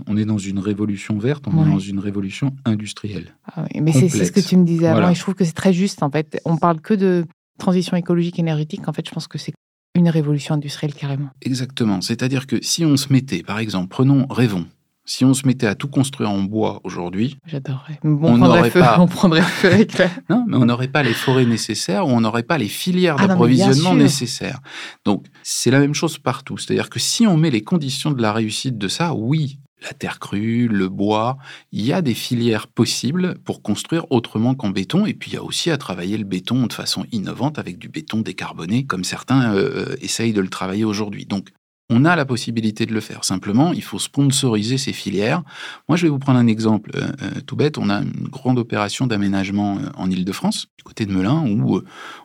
on 0.08 0.18
est 0.18 0.26
dans 0.26 0.38
une 0.38 0.60
révolution 0.60 1.18
verte, 1.18 1.46
on 1.48 1.66
est 1.66 1.70
dans 1.70 1.80
une 1.80 2.00
révolution 2.00 2.54
industrielle. 2.66 3.36
Ah 3.56 3.66
mais 3.80 3.94
c'est 3.94 4.10
ce 4.10 4.32
que 4.32 4.42
tu 4.42 4.58
me 4.58 4.66
disais 4.66 4.88
avant, 4.88 5.10
et 5.10 5.16
je 5.16 5.22
trouve 5.22 5.36
que 5.36 5.46
c'est 5.46 5.54
très 5.54 5.74
juste, 5.74 6.04
en 6.04 6.10
fait. 6.10 6.42
On 6.44 6.58
parle 6.58 6.82
que 6.82 6.94
de 6.94 7.26
transition 7.58 7.98
écologique 7.98 8.40
énergétique, 8.40 8.88
en 8.88 8.94
fait, 8.94 9.08
je 9.08 9.12
pense 9.12 9.28
que 9.28 9.38
c'est 9.38 9.54
une 9.96 10.10
révolution 10.10 10.56
industrielle 10.56 10.94
carrément. 10.94 11.30
Exactement. 11.42 12.02
C'est-à-dire 12.02 12.48
que 12.48 12.58
si 12.62 12.86
on 12.86 12.98
se 12.98 13.12
mettait, 13.14 13.44
par 13.44 13.60
exemple, 13.60 13.90
prenons, 13.90 14.26
rêvons, 14.30 14.66
si 15.06 15.26
on 15.26 15.34
se 15.34 15.46
mettait 15.46 15.68
à 15.68 15.76
tout 15.76 15.88
construire 15.88 16.32
en 16.32 16.42
bois 16.42 16.80
aujourd'hui, 16.84 17.38
j'adorerais. 17.46 18.00
on 18.04 18.38
n'aurait 18.38 18.70
pas, 18.70 18.98
on 19.00 19.08
prendrait 19.08 19.42
feu 19.42 19.72
avec 19.72 19.94
non, 20.30 20.46
mais 20.48 20.56
on 20.56 20.66
n'aurait 20.66 20.88
pas 20.88 21.04
les 21.04 21.14
forêts 21.14 21.46
nécessaires 21.46 22.08
ou 22.08 22.12
on 22.12 22.22
n'aurait 22.22 22.44
pas 22.44 22.58
les 22.58 22.70
filières 22.70 23.18
ah 23.20 23.28
d'approvisionnement 23.28 23.96
nécessaires. 23.96 24.62
Donc 25.04 25.26
c'est 25.44 25.72
la 25.72 25.80
même 25.80 25.94
chose 25.94 26.18
partout. 26.18 26.58
C'est-à-dire 26.58 26.90
que 26.90 27.00
si 27.00 27.28
on 27.28 27.36
met 27.36 27.50
les 27.50 27.64
conditions 27.64 28.12
de 28.12 28.22
la 28.22 28.32
réussite 28.32 28.78
de 28.78 28.88
ça, 28.88 29.14
oui, 29.14 29.60
la 29.84 29.94
terre 29.94 30.20
crue, 30.20 30.68
le 30.68 30.90
bois. 30.90 31.38
Il 31.72 31.86
y 31.86 31.94
a 31.94 32.02
des 32.02 32.14
filières 32.14 32.68
possibles 32.68 33.38
pour 33.46 33.62
construire 33.62 34.12
autrement 34.12 34.56
qu'en 34.56 34.70
béton. 34.70 35.06
Et 35.06 35.14
puis 35.14 35.32
il 35.32 35.34
y 35.36 35.38
a 35.38 35.44
aussi 35.44 35.70
à 35.72 35.78
travailler 35.78 36.18
le 36.18 36.24
béton 36.24 36.68
de 36.68 36.74
façon 36.74 37.06
innovante 37.12 37.60
avec 37.60 37.78
du 37.78 37.90
béton 37.90 38.22
décarboné, 38.22 38.86
comme 38.86 39.04
certains 39.04 39.54
euh, 39.54 39.96
essayent 40.02 40.34
de 40.34 40.42
le 40.42 40.50
travailler 40.50 40.86
aujourd'hui. 40.86 41.26
Donc 41.26 41.50
on 41.90 42.06
a 42.06 42.16
la 42.16 42.26
possibilité 42.26 42.86
de 42.86 42.94
le 42.94 43.02
faire. 43.02 43.24
Simplement, 43.24 43.74
il 43.74 43.84
faut 43.84 44.00
sponsoriser 44.00 44.78
ces 44.78 44.94
filières. 44.94 45.44
Moi, 45.90 45.98
je 45.98 46.04
vais 46.04 46.10
vous 46.10 46.20
prendre 46.20 46.40
un 46.40 46.48
exemple 46.48 46.92
euh, 46.96 47.12
euh, 47.22 47.42
tout 47.46 47.56
bête. 47.56 47.78
On 47.78 47.90
a 47.90 48.02
une 48.02 48.28
grande 48.30 48.58
opération 48.58 49.06
d'aménagement 49.06 49.78
en 49.96 50.10
Ile-de-France, 50.10 50.68
du 50.78 50.84
côté 50.84 51.06
de 51.06 51.12
Melun, 51.12 51.46
où 51.46 51.82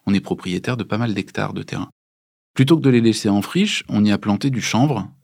on 0.06 0.14
est 0.14 0.20
propriétaire 0.20 0.76
de 0.76 0.84
pas 0.84 0.96
mal 0.96 1.12
d'hectares 1.12 1.52
de 1.52 1.62
terrain. 1.62 1.90
Plutôt 2.58 2.76
que 2.76 2.82
de 2.82 2.90
les 2.90 3.00
laisser 3.00 3.28
en 3.28 3.40
friche, 3.40 3.84
on 3.88 4.04
y 4.04 4.10
a 4.10 4.18
planté 4.18 4.50
du 4.50 4.60
chanvre 4.60 4.98
euh, 4.98 5.17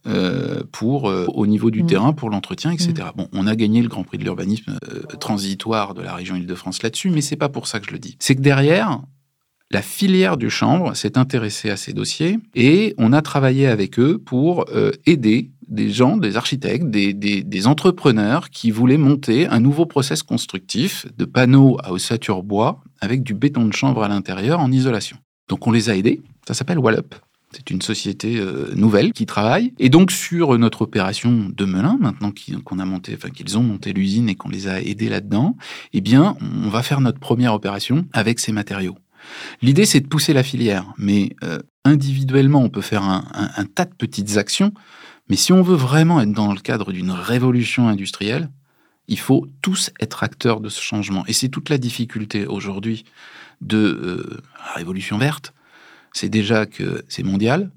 pour, 0.73 1.08
euh, 1.08 1.26
au 1.28 1.46
niveau 1.46 1.70
du 1.70 1.82
mmh. 1.82 1.87
terrain 1.87 2.12
pour 2.12 2.30
l'entretien, 2.30 2.70
etc. 2.70 2.92
Mmh. 2.92 3.16
Bon, 3.16 3.28
on 3.32 3.46
a 3.46 3.56
gagné 3.56 3.82
le 3.82 3.88
Grand 3.88 4.04
Prix 4.04 4.18
de 4.18 4.25
l'urbanisme 4.25 4.78
euh, 4.92 5.02
transitoire 5.18 5.94
de 5.94 6.02
la 6.02 6.14
région 6.14 6.37
Île-de-France 6.37 6.82
là-dessus, 6.82 7.11
mais 7.11 7.20
c'est 7.20 7.37
pas 7.37 7.49
pour 7.49 7.66
ça 7.66 7.80
que 7.80 7.87
je 7.87 7.92
le 7.92 7.99
dis. 7.99 8.16
C'est 8.18 8.34
que 8.34 8.42
derrière, 8.42 9.00
la 9.70 9.82
filière 9.82 10.37
du 10.37 10.50
chanvre 10.50 10.94
s'est 10.94 11.16
intéressée 11.18 11.70
à 11.70 11.76
ces 11.76 11.92
dossiers 11.92 12.38
et 12.54 12.94
on 12.99 13.12
a 13.12 13.23
travaillé 13.23 13.66
avec 13.66 13.99
eux 13.99 14.18
pour 14.18 14.66
aider 15.06 15.50
des 15.68 15.90
gens, 15.90 16.16
des 16.16 16.37
architectes, 16.37 16.88
des, 16.90 17.12
des, 17.14 17.66
entrepreneurs 17.66 18.50
qui 18.50 18.70
voulaient 18.70 18.99
monter 18.99 19.46
un 19.46 19.61
nouveau 19.61 19.87
process 19.87 20.23
constructif 20.23 21.06
de 21.16 21.25
panneaux 21.25 21.78
à 21.82 21.92
ossature 21.92 22.42
bois 22.42 22.82
avec 23.00 23.23
du 23.23 23.34
béton 23.34 23.64
de 23.64 23.73
chanvre 23.73 24.02
à 24.02 24.08
l'intérieur 24.08 24.61
en 24.61 24.70
isolation. 24.70 25.16
Donc 25.49 25.66
on 25.66 25.73
les 25.73 25.90
a 25.90 25.96
aidés. 25.96 26.23
Ça 26.46 26.54
s'appelle 26.54 26.78
Wallup. 26.78 27.14
C'est 27.54 27.70
une 27.70 27.82
société 27.82 28.37
euh, 28.37 28.73
nouvelle 28.75 29.12
qui 29.12 29.26
travaille. 29.26 29.73
Et 29.78 29.88
donc, 29.88 30.11
sur 30.11 30.58
notre 30.58 30.82
opération 30.82 31.49
de 31.54 31.64
Melun, 31.64 31.99
maintenant 32.00 32.32
qu'on 32.64 32.78
a 32.78 32.84
monté, 32.84 33.14
enfin, 33.16 33.30
qu'ils 33.30 33.56
ont 33.56 33.62
monté 33.62 33.92
l'usine 33.92 34.28
et 34.28 34.34
qu'on 34.34 34.49
les 34.49 34.66
a 34.66 34.82
aidés 34.82 35.08
là-dedans, 35.08 35.56
eh 35.92 36.00
bien, 36.00 36.37
on 36.64 36.68
va 36.68 36.82
faire 36.82 37.00
notre 37.00 37.20
première 37.20 37.54
opération 37.54 38.06
avec 38.12 38.40
ces 38.40 38.52
matériaux. 38.52 38.96
L'idée, 39.62 39.87
c'est 39.87 40.00
de 40.00 40.06
pousser 40.06 40.32
la 40.32 40.42
filière. 40.42 40.92
Mais 40.99 41.37
euh, 41.44 41.58
individuellement, 41.84 42.62
on 42.62 42.70
peut 42.70 42.80
faire 42.80 43.02
un, 43.02 43.64
tas 43.75 43.84
de 43.84 43.94
petites 43.94 44.37
actions. 44.37 44.73
Mais 45.28 45.37
si 45.37 45.52
on 45.52 45.62
veut 45.62 45.76
vraiment 45.76 46.20
être 46.20 46.32
dans 46.32 46.52
le 46.52 46.61
cadre 46.61 46.92
d'une 46.92 47.11
révolution 47.11 47.88
industrielle, 47.88 48.50
Il 49.06 49.18
faut 49.18 49.46
tous 49.61 49.90
être 50.00 50.23
acteurs 50.25 50.61
de 50.61 50.70
ce 50.70 50.80
changement. 50.80 51.26
Et 51.26 51.34
c'est 51.34 51.50
toute 51.50 51.68
la 51.68 51.76
difficulté 51.76 52.46
aujourd'hui 52.46 53.04
de 53.61 53.76
euh, 53.76 54.40
la 54.66 54.73
révolution 54.76 55.18
verte. 55.18 55.52
C'est 56.14 56.28
déjà 56.28 56.64
que 56.64 57.04
c'est 57.09 57.23
mondial 57.23 57.71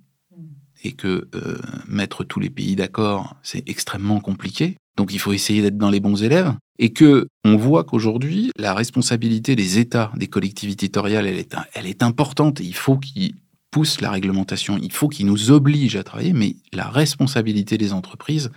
et 0.83 0.93
que 0.93 1.27
euh, 1.35 1.57
mettre 1.87 2.23
tous 2.23 2.39
les 2.39 2.49
pays 2.49 2.75
d'accord, 2.75 3.35
c'est 3.43 3.67
extrêmement 3.67 4.19
compliqué. 4.19 4.77
Donc 4.95 5.13
il 5.13 5.19
faut 5.19 5.33
essayer 5.33 5.61
d'être 5.61 5.77
dans 5.77 5.89
les 5.89 5.99
bons 5.99 6.23
élèves 6.23 6.53
et 6.79 6.93
que 6.93 7.27
on 7.43 7.57
voit 7.57 7.83
qu'aujourd'hui 7.83 8.51
la 8.57 8.73
responsabilité 8.73 9.55
des 9.55 9.79
États, 9.79 10.11
des 10.15 10.27
collectivités 10.27 10.87
territoriales, 10.89 11.27
elle 11.27 11.39
est, 11.39 11.55
elle 11.73 11.87
est 11.87 12.03
importante. 12.03 12.59
il 12.59 12.75
faut 12.75 12.97
qu'ils 12.97 13.33
poussent 13.71 14.01
la 14.01 14.11
réglementation, 14.11 14.77
il 14.81 14.91
faut 14.91 15.07
qu'ils 15.07 15.25
nous 15.25 15.51
obligent 15.51 15.97
à 15.97 16.03
travailler, 16.03 16.33
mais 16.33 16.55
la 16.73 16.87
responsabilité 16.89 17.77
des 17.77 17.91
entreprises, 17.91 18.51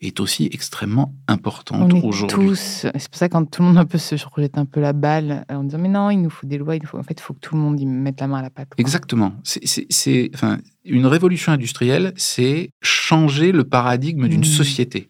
est 0.00 0.20
aussi 0.20 0.48
extrêmement 0.52 1.12
importante 1.26 1.92
aujourd'hui. 2.04 2.56
C'est 2.56 2.92
pour 2.92 3.18
ça 3.18 3.28
que 3.28 3.32
quand 3.32 3.44
tout 3.44 3.62
le 3.62 3.68
monde 3.68 3.78
un 3.78 3.84
peu 3.84 3.98
se 3.98 4.14
rejette 4.32 4.56
un 4.56 4.64
peu 4.64 4.80
la 4.80 4.92
balle 4.92 5.44
en 5.48 5.64
disant 5.64 5.78
mais 5.78 5.88
non, 5.88 6.10
il 6.10 6.22
nous 6.22 6.30
faut 6.30 6.46
des 6.46 6.58
lois, 6.58 6.76
il 6.76 6.86
faut, 6.86 6.98
en 6.98 7.02
fait, 7.02 7.18
il 7.18 7.22
faut 7.22 7.34
que 7.34 7.40
tout 7.40 7.56
le 7.56 7.60
monde 7.60 7.80
y 7.80 7.86
mette 7.86 8.20
la 8.20 8.28
main 8.28 8.38
à 8.38 8.42
la 8.42 8.50
pâte. 8.50 8.68
Exactement. 8.78 9.32
C'est, 9.42 10.30
enfin, 10.34 10.58
une 10.84 11.06
révolution 11.06 11.52
industrielle, 11.52 12.12
c'est 12.16 12.70
changer 12.80 13.50
le 13.50 13.64
paradigme 13.64 14.28
d'une 14.28 14.42
mmh. 14.42 14.44
société. 14.44 15.08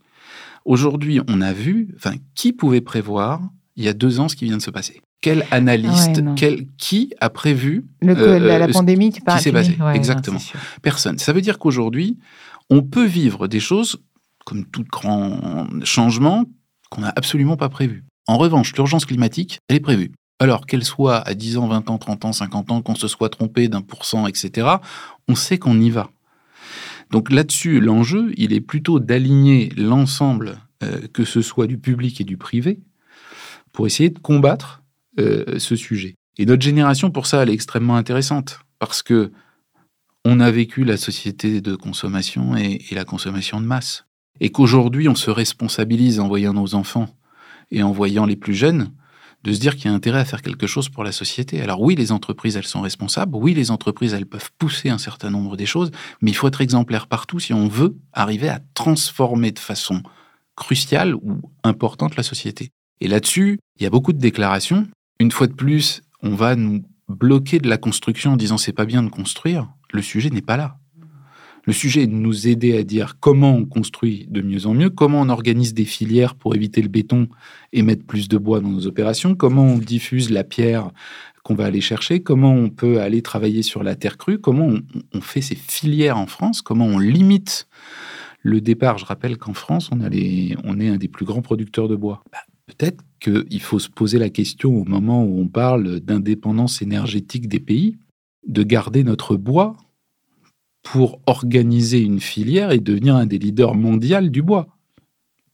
Aujourd'hui, 0.65 1.21
on 1.29 1.41
a 1.41 1.53
vu, 1.53 1.95
enfin, 1.97 2.15
qui 2.35 2.53
pouvait 2.53 2.81
prévoir 2.81 3.41
il 3.77 3.85
y 3.85 3.89
a 3.89 3.93
deux 3.93 4.21
ans 4.21 4.29
ce 4.29 4.37
qui 4.37 4.45
vient 4.45 4.57
de 4.57 4.63
se 4.63 4.71
passer? 4.71 5.01
Quel 5.21 5.45
analyste, 5.51 6.23
quel, 6.37 6.67
qui 6.79 7.13
a 7.21 7.29
prévu 7.29 7.87
le, 8.01 8.15
la, 8.15 8.67
euh, 8.67 8.69
pandémie 8.69 9.11
qui, 9.11 9.21
qui 9.21 9.39
s'est 9.39 9.53
passé 9.53 9.77
Exactement. 9.95 10.39
Personne. 10.83 11.19
Ça 11.19 11.33
veut 11.33 11.41
dire 11.41 11.59
qu'aujourd'hui, 11.59 12.19
on 12.71 12.83
peut 12.83 13.05
vivre 13.05 13.49
des 13.49 13.61
choses 13.61 13.99
comme 14.49 14.65
tout 14.65 14.85
grand 14.91 15.67
changement, 15.85 16.47
qu'on 16.89 17.03
n'a 17.03 17.13
absolument 17.15 17.59
pas 17.59 17.69
prévu. 17.69 18.05
En 18.27 18.39
revanche, 18.39 18.75
l'urgence 18.75 19.05
climatique, 19.05 19.59
elle 19.69 19.77
est 19.77 19.81
prévue. 19.81 20.13
Alors 20.39 20.65
qu'elle 20.65 20.85
soit 20.85 21.19
à 21.19 21.35
10 21.35 21.59
ans, 21.59 21.67
20 21.67 21.91
ans, 21.91 21.99
30 21.99 22.25
ans, 22.25 22.33
50 22.33 22.71
ans, 22.71 22.81
qu'on 22.81 22.95
se 22.95 23.09
soit 23.09 23.29
trompé 23.29 23.69
d'un 23.69 23.83
pour 23.83 24.07
cent, 24.07 24.27
etc., 24.27 24.69
on 25.29 25.35
sait 25.35 25.59
qu'on 25.59 25.79
y 25.79 25.91
va. 25.91 26.09
Donc 27.11 27.31
là-dessus, 27.31 27.79
l'enjeu, 27.81 28.33
il 28.39 28.55
est 28.55 28.63
plutôt 28.63 29.01
d'aligner 29.01 29.69
l'ensemble, 29.77 30.59
euh, 30.83 31.07
que 31.13 31.25
ce 31.25 31.43
soit 31.43 31.67
du 31.67 31.77
public 31.77 32.19
et 32.23 32.25
du 32.25 32.39
privé, 32.39 32.81
pour 33.73 33.87
essayer 33.87 34.09
de 34.09 34.19
combattre 34.19 34.83
euh, 35.21 35.59
ce 35.59 35.77
sujet. 35.77 36.15
Et 36.39 36.47
notre 36.47 36.63
génération, 36.63 37.11
pour 37.11 37.27
ça, 37.27 37.43
elle 37.43 37.51
est 37.51 37.55
extrêmement 37.55 37.97
intéressante, 37.97 38.61
parce 38.79 39.03
que 39.03 39.31
on 40.25 40.41
a 40.41 40.51
vécu 40.51 40.85
la 40.85 40.97
société 40.97 41.61
de 41.61 41.77
consommation 41.77 42.57
et 42.57 42.81
la 42.93 43.05
consommation 43.05 43.61
de 43.61 43.67
masse 43.67 44.08
et 44.41 44.51
qu'aujourd'hui 44.51 45.09
on 45.09 45.15
se 45.15 45.31
responsabilise 45.31 46.21
en 46.21 46.29
voyant 46.29 46.53
nos 46.53 46.75
enfants 46.75 47.09
et 47.71 47.83
en 47.83 47.93
voyant 47.93 48.27
les 48.27 48.37
plus 48.37 48.55
jeunes, 48.55 48.93
de 49.45 49.53
se 49.53 49.61
dire 49.61 49.77
qu'il 49.77 49.87
y 49.87 49.89
a 49.89 49.95
intérêt 49.95 50.21
à 50.21 50.25
faire 50.25 50.43
quelque 50.43 50.67
chose 50.67 50.89
pour 50.89 51.05
la 51.05 51.13
société. 51.13 51.61
Alors 51.61 51.81
oui, 51.81 51.95
les 51.95 52.13
entreprises, 52.13 52.57
elles 52.57 52.67
sont 52.67 52.81
responsables, 52.81 53.37
oui, 53.37 53.55
les 53.55 53.71
entreprises, 53.71 54.15
elles 54.15 54.27
peuvent 54.27 54.51
pousser 54.59 54.89
un 54.91 54.99
certain 54.99 55.31
nombre 55.31 55.57
des 55.57 55.67
choses, 55.67 55.91
mais 56.21 56.31
il 56.31 56.35
faut 56.35 56.49
être 56.49 56.61
exemplaire 56.61 57.07
partout 57.07 57.39
si 57.39 57.53
on 57.55 57.69
veut 57.69 57.97
arriver 58.13 58.49
à 58.49 58.61
transformer 58.75 59.53
de 59.53 59.59
façon 59.59 60.03
cruciale 60.57 61.15
ou 61.15 61.41
importante 61.63 62.17
la 62.17 62.23
société. 62.23 62.71
Et 63.01 63.07
là-dessus, 63.07 63.61
il 63.77 63.85
y 63.85 63.87
a 63.87 63.91
beaucoup 63.91 64.13
de 64.13 64.19
déclarations. 64.19 64.89
Une 65.21 65.31
fois 65.31 65.47
de 65.47 65.55
plus, 65.55 66.03
on 66.23 66.35
va 66.35 66.57
nous 66.57 66.83
bloquer 67.09 67.61
de 67.61 67.69
la 67.69 67.79
construction 67.79 68.33
en 68.33 68.37
disant 68.37 68.59
c'est 68.59 68.73
pas 68.73 68.87
bien 68.87 69.03
de 69.03 69.09
construire. 69.09 69.69
Le 69.93 70.03
sujet 70.03 70.31
n'est 70.31 70.43
pas 70.43 70.57
là. 70.57 70.79
Le 71.69 71.75
sujet 71.75 72.05
est 72.05 72.07
de 72.07 72.15
nous 72.15 72.49
aider 72.49 72.79
à 72.79 72.83
dire 72.83 73.19
comment 73.21 73.55
on 73.55 73.67
construit 73.67 74.27
de 74.31 74.41
mieux 74.41 74.65
en 74.65 74.73
mieux, 74.73 74.89
comment 74.89 75.21
on 75.21 75.29
organise 75.29 75.75
des 75.75 75.85
filières 75.85 76.35
pour 76.35 76.55
éviter 76.55 76.81
le 76.81 76.89
béton 76.89 77.29
et 77.75 77.83
mettre 77.83 78.07
plus 78.07 78.27
de 78.27 78.39
bois 78.39 78.61
dans 78.61 78.71
nos 78.71 78.87
opérations, 78.87 79.35
comment 79.35 79.67
on 79.67 79.77
diffuse 79.77 80.31
la 80.31 80.45
pierre 80.45 80.91
qu'on 81.43 81.55
va 81.55 81.67
aller 81.67 81.83
chercher, 81.83 82.21
comment 82.23 82.55
on 82.55 82.71
peut 82.71 83.03
aller 83.03 83.21
travailler 83.21 83.61
sur 83.61 83.83
la 83.83 83.97
terre 83.97 84.17
crue, 84.17 84.39
comment 84.39 84.71
on, 85.13 85.21
fait 85.21 85.43
ces 85.43 85.57
filières 85.57 86.17
en 86.17 86.27
France, 86.27 86.63
comment 86.63 86.87
on 86.87 86.99
limite 86.99 87.69
le 88.41 88.63
départ. 88.63 88.97
Je 88.97 89.05
rappelle 89.05 89.37
qu'en 89.37 89.53
France, 89.53 89.91
on, 89.93 90.01
est 90.01 90.89
un 90.89 90.97
des 90.97 91.09
plus 91.09 91.27
grands 91.27 91.43
producteurs 91.43 91.89
de 91.89 91.97
bois. 91.97 92.23
Bah, 92.33 92.39
peut-être 92.65 93.05
qu'il 93.21 93.61
faut 93.61 93.79
se 93.79 93.91
poser 93.91 94.19
la 94.19 94.31
question 94.31 94.75
au 94.75 94.85
moment 94.85 95.23
où 95.23 95.39
on 95.39 95.49
parle 95.49 96.01
d'indépendance 96.01 96.81
énergétique 96.81 97.47
des 97.47 97.61
pays, 97.61 97.99
de 98.47 98.63
garder 98.63 99.05
notre 99.05 99.37
bois 99.37 99.77
pour 100.83 101.21
organiser 101.27 102.01
une 102.01 102.21
filière 102.21 102.71
et 102.71 102.79
devenir 102.79 103.17
un 103.17 103.27
des 103.27 103.39
leaders 103.39 103.75
mondiaux 103.75 104.29
du 104.29 104.43
bois. 104.43 104.69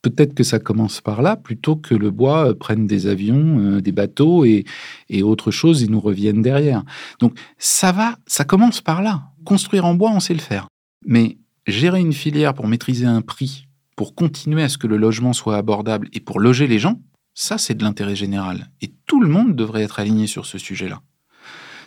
Peut-être 0.03 0.35
que 0.35 0.45
ça 0.45 0.59
commence 0.59 1.01
par 1.01 1.23
là, 1.23 1.35
plutôt 1.35 1.77
que 1.77 1.95
le 1.95 2.11
bois 2.11 2.51
euh, 2.51 2.55
prenne 2.55 2.87
des 2.87 3.07
avions, 3.07 3.59
euh, 3.59 3.81
des 3.81 3.93
bateaux 3.93 4.45
et, 4.45 4.65
et 5.09 5.23
autre 5.23 5.51
chose 5.51 5.83
et 5.83 5.89
nous 5.89 6.01
reviennent 6.01 6.43
derrière. 6.43 6.85
Donc 7.21 7.39
ça 7.57 7.91
va, 7.91 8.19
ça 8.27 8.45
commence 8.45 8.83
par 8.83 9.03
là. 9.03 9.31
Construire 9.47 9.87
en 9.87 9.95
bois, 9.95 10.11
on 10.13 10.21
sait 10.21 10.35
le 10.35 10.41
faire. 10.41 10.69
Mais 11.07 11.39
gérer 11.67 12.01
une 12.01 12.13
filière 12.13 12.53
pour 12.53 12.69
maîtriser 12.69 13.07
un 13.07 13.23
prix, 13.23 13.67
pour 13.97 14.15
continuer 14.15 14.63
à 14.63 14.69
ce 14.69 14.77
que 14.77 14.87
le 14.87 14.99
logement 14.99 15.33
soit 15.33 15.57
abordable 15.57 16.09
et 16.13 16.21
pour 16.21 16.39
loger 16.39 16.67
les 16.67 16.79
gens, 16.79 17.01
ça 17.33 17.57
c'est 17.57 17.75
de 17.75 17.83
l'intérêt 17.83 18.17
général. 18.17 18.71
Et 18.83 18.93
tout 19.07 19.23
le 19.23 19.29
monde 19.29 19.57
devrait 19.57 19.83
être 19.83 20.01
aligné 20.01 20.27
sur 20.27 20.45
ce 20.45 20.59
sujet-là 20.59 21.01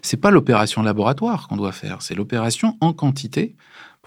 c'est 0.02 0.18
pas 0.18 0.32
l'opération 0.32 0.82
laboratoire 0.82 1.48
qu'on 1.48 1.58
doit 1.58 1.72
faire, 1.72 2.02
c'est 2.02 2.16
l'opération 2.16 2.78
en 2.82 2.94
quantité 2.94 3.56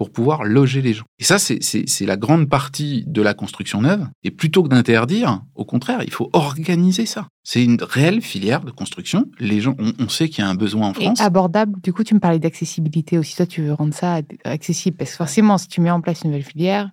pour 0.00 0.10
pouvoir 0.10 0.44
loger 0.44 0.80
les 0.80 0.94
gens. 0.94 1.04
Et 1.18 1.24
ça, 1.24 1.38
c'est 1.38 2.06
la 2.06 2.16
grande 2.16 2.48
partie 2.48 3.04
de 3.06 3.20
la 3.20 3.34
construction 3.34 3.82
neuve. 3.82 4.08
Et 4.24 4.30
plutôt 4.30 4.62
que 4.62 4.68
d'interdire, 4.68 5.42
au 5.54 5.66
contraire, 5.66 6.02
il 6.02 6.10
faut 6.10 6.30
organiser 6.32 7.04
ça. 7.04 7.28
C'est 7.44 7.62
une 7.62 7.76
réelle 7.82 8.22
filière 8.22 8.62
de 8.62 8.70
construction. 8.70 9.26
Les 9.38 9.60
gens, 9.60 9.74
on, 9.78 10.08
sait 10.08 10.30
qu'il 10.30 10.42
y 10.42 10.46
a 10.46 10.48
un 10.48 10.54
besoin 10.54 10.88
en 10.88 10.94
France. 10.94 11.20
Et 11.20 11.22
abordable. 11.22 11.78
Du 11.82 11.92
coup, 11.92 12.02
tu 12.02 12.14
me 12.14 12.18
parlais 12.18 12.38
d'accessibilité 12.38 13.18
aussi. 13.18 13.36
Toi, 13.36 13.44
tu 13.44 13.60
veux 13.60 13.74
rendre 13.74 13.92
ça 13.92 14.22
accessible 14.44 14.96
parce 14.96 15.10
que 15.10 15.18
forcément, 15.18 15.58
si 15.58 15.68
tu 15.68 15.82
mets 15.82 15.90
en 15.90 16.00
place 16.00 16.22
une 16.22 16.30
nouvelle 16.30 16.46
filière, 16.46 16.90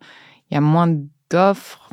il 0.51 0.55
y 0.55 0.57
a 0.57 0.61
moins 0.61 0.87
de 0.87 1.01
d'offres 1.29 1.89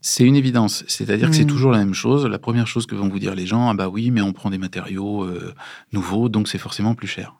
C'est 0.00 0.24
une 0.24 0.36
évidence. 0.36 0.84
C'est-à-dire 0.86 1.30
que 1.30 1.36
c'est 1.36 1.44
hmm. 1.44 1.48
toujours 1.48 1.72
la 1.72 1.78
même 1.78 1.94
chose. 1.94 2.26
La 2.26 2.38
première 2.38 2.66
chose 2.66 2.86
que 2.86 2.94
vont 2.94 3.08
vous 3.08 3.18
dire 3.18 3.34
les 3.34 3.46
gens, 3.46 3.68
ah 3.68 3.74
bah 3.74 3.88
oui, 3.88 4.10
mais 4.10 4.20
on 4.20 4.32
prend 4.32 4.50
des 4.50 4.58
matériaux 4.58 5.24
euh, 5.24 5.54
nouveaux, 5.92 6.28
donc 6.28 6.48
c'est 6.48 6.58
forcément 6.58 6.94
plus 6.94 7.08
cher. 7.08 7.34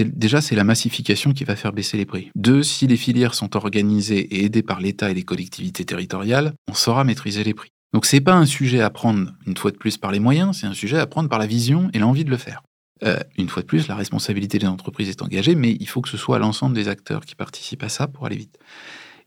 Déjà, 0.00 0.40
c'est 0.40 0.54
la 0.54 0.64
massification 0.64 1.32
qui 1.32 1.44
va 1.44 1.56
faire 1.56 1.72
baisser 1.72 1.96
les 1.96 2.04
prix. 2.04 2.30
Deux, 2.34 2.62
si 2.62 2.86
les 2.86 2.98
filières 2.98 3.34
sont 3.34 3.56
organisées 3.56 4.20
et 4.36 4.44
aidées 4.44 4.62
par 4.62 4.80
l'État 4.80 5.10
et 5.10 5.14
les 5.14 5.22
collectivités 5.22 5.84
territoriales, 5.84 6.52
on 6.68 6.74
saura 6.74 7.04
maîtriser 7.04 7.42
les 7.42 7.54
prix. 7.54 7.70
Donc 7.94 8.04
c'est 8.04 8.20
pas 8.20 8.34
un 8.34 8.44
sujet 8.44 8.82
à 8.82 8.90
prendre 8.90 9.32
une 9.46 9.56
fois 9.56 9.70
de 9.70 9.78
plus 9.78 9.96
par 9.96 10.12
les 10.12 10.20
moyens, 10.20 10.58
c'est 10.58 10.66
un 10.66 10.74
sujet 10.74 10.98
à 10.98 11.06
prendre 11.06 11.30
par 11.30 11.38
la 11.38 11.46
vision 11.46 11.88
et 11.94 11.98
l'envie 11.98 12.24
de 12.24 12.30
le 12.30 12.36
faire. 12.36 12.62
Euh, 13.04 13.18
une 13.38 13.48
fois 13.48 13.62
de 13.62 13.66
plus, 13.66 13.88
la 13.88 13.94
responsabilité 13.94 14.58
des 14.58 14.66
entreprises 14.66 15.08
est 15.08 15.22
engagée, 15.22 15.54
mais 15.54 15.76
il 15.80 15.88
faut 15.88 16.02
que 16.02 16.08
ce 16.08 16.16
soit 16.18 16.38
l'ensemble 16.38 16.74
des 16.74 16.88
acteurs 16.88 17.24
qui 17.24 17.34
participent 17.34 17.82
à 17.82 17.88
ça 17.88 18.08
pour 18.08 18.26
aller 18.26 18.36
vite. 18.36 18.58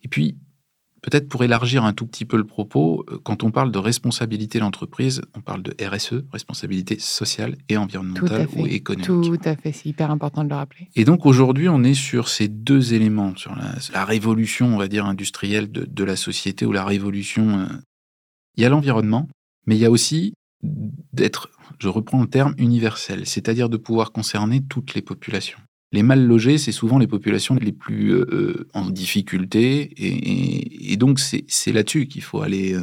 Et 0.04 0.08
puis, 0.08 0.38
Peut-être 1.02 1.28
pour 1.28 1.44
élargir 1.44 1.84
un 1.84 1.94
tout 1.94 2.06
petit 2.06 2.26
peu 2.26 2.38
le 2.38 2.44
propos, 2.44 3.04
euh, 3.10 3.18
quand 3.24 3.44
on 3.44 3.50
parle 3.50 3.72
de 3.72 3.80
responsabilité 3.80 4.60
de 4.60 4.64
l'entreprise, 4.64 5.24
on 5.36 5.42
parle 5.42 5.64
de 5.64 5.74
RSE, 5.84 6.24
responsabilité 6.32 7.00
sociale 7.00 7.56
et 7.70 7.78
environnementale 7.78 8.48
ou 8.56 8.68
économique. 8.68 9.08
Tout 9.08 9.50
à 9.50 9.56
fait, 9.56 9.72
c'est 9.72 9.90
hyper 9.90 10.12
important 10.12 10.44
de 10.44 10.50
le 10.50 10.56
rappeler. 10.56 10.90
Et 10.96 11.04
donc 11.04 11.26
aujourd'hui, 11.26 11.70
on 11.70 11.84
est 11.84 11.96
sur 11.96 12.30
ces 12.30 12.48
deux 12.48 12.94
éléments, 12.94 13.36
sur 13.36 13.56
la, 13.56 14.06
révolution, 14.06 14.68
on 14.68 14.78
va 14.78 14.88
dire, 14.88 15.08
industrielle 15.08 15.72
de, 15.72 16.04
la 16.04 16.16
société 16.16 16.66
ou 16.66 16.72
la 16.72 16.86
révolution. 16.86 17.60
Euh. 17.60 17.66
Il 18.58 18.64
y 18.64 18.66
a 18.66 18.70
l'environnement, 18.70 19.28
mais 19.66 19.76
il 19.76 19.80
y 19.80 19.86
a 19.86 19.92
aussi 19.92 20.34
d'être, 20.62 21.50
je 21.80 21.88
reprends 21.88 22.22
le 22.22 22.28
terme, 22.28 22.54
universel, 22.60 23.26
c'est-à-dire 23.26 23.70
de 23.70 23.78
pouvoir 23.78 24.12
concerner 24.12 24.62
toutes 24.62 24.94
les 24.94 25.02
populations. 25.02 25.60
Les 25.94 26.04
mal 26.04 26.26
logés, 26.26 26.58
c'est 26.58 26.72
souvent 26.72 26.98
les 27.00 27.08
populations 27.08 27.56
les 27.56 27.74
plus 27.74 28.12
euh, 28.12 28.26
euh, 28.32 28.70
en 28.74 28.90
difficulté, 28.90 29.92
et, 29.98 30.96
donc 30.96 31.20
c'est 31.20 31.72
là-dessus 31.72 32.08
qu'il 32.08 32.22
faut 32.22 32.42
aller 32.42 32.74
euh, 32.74 32.82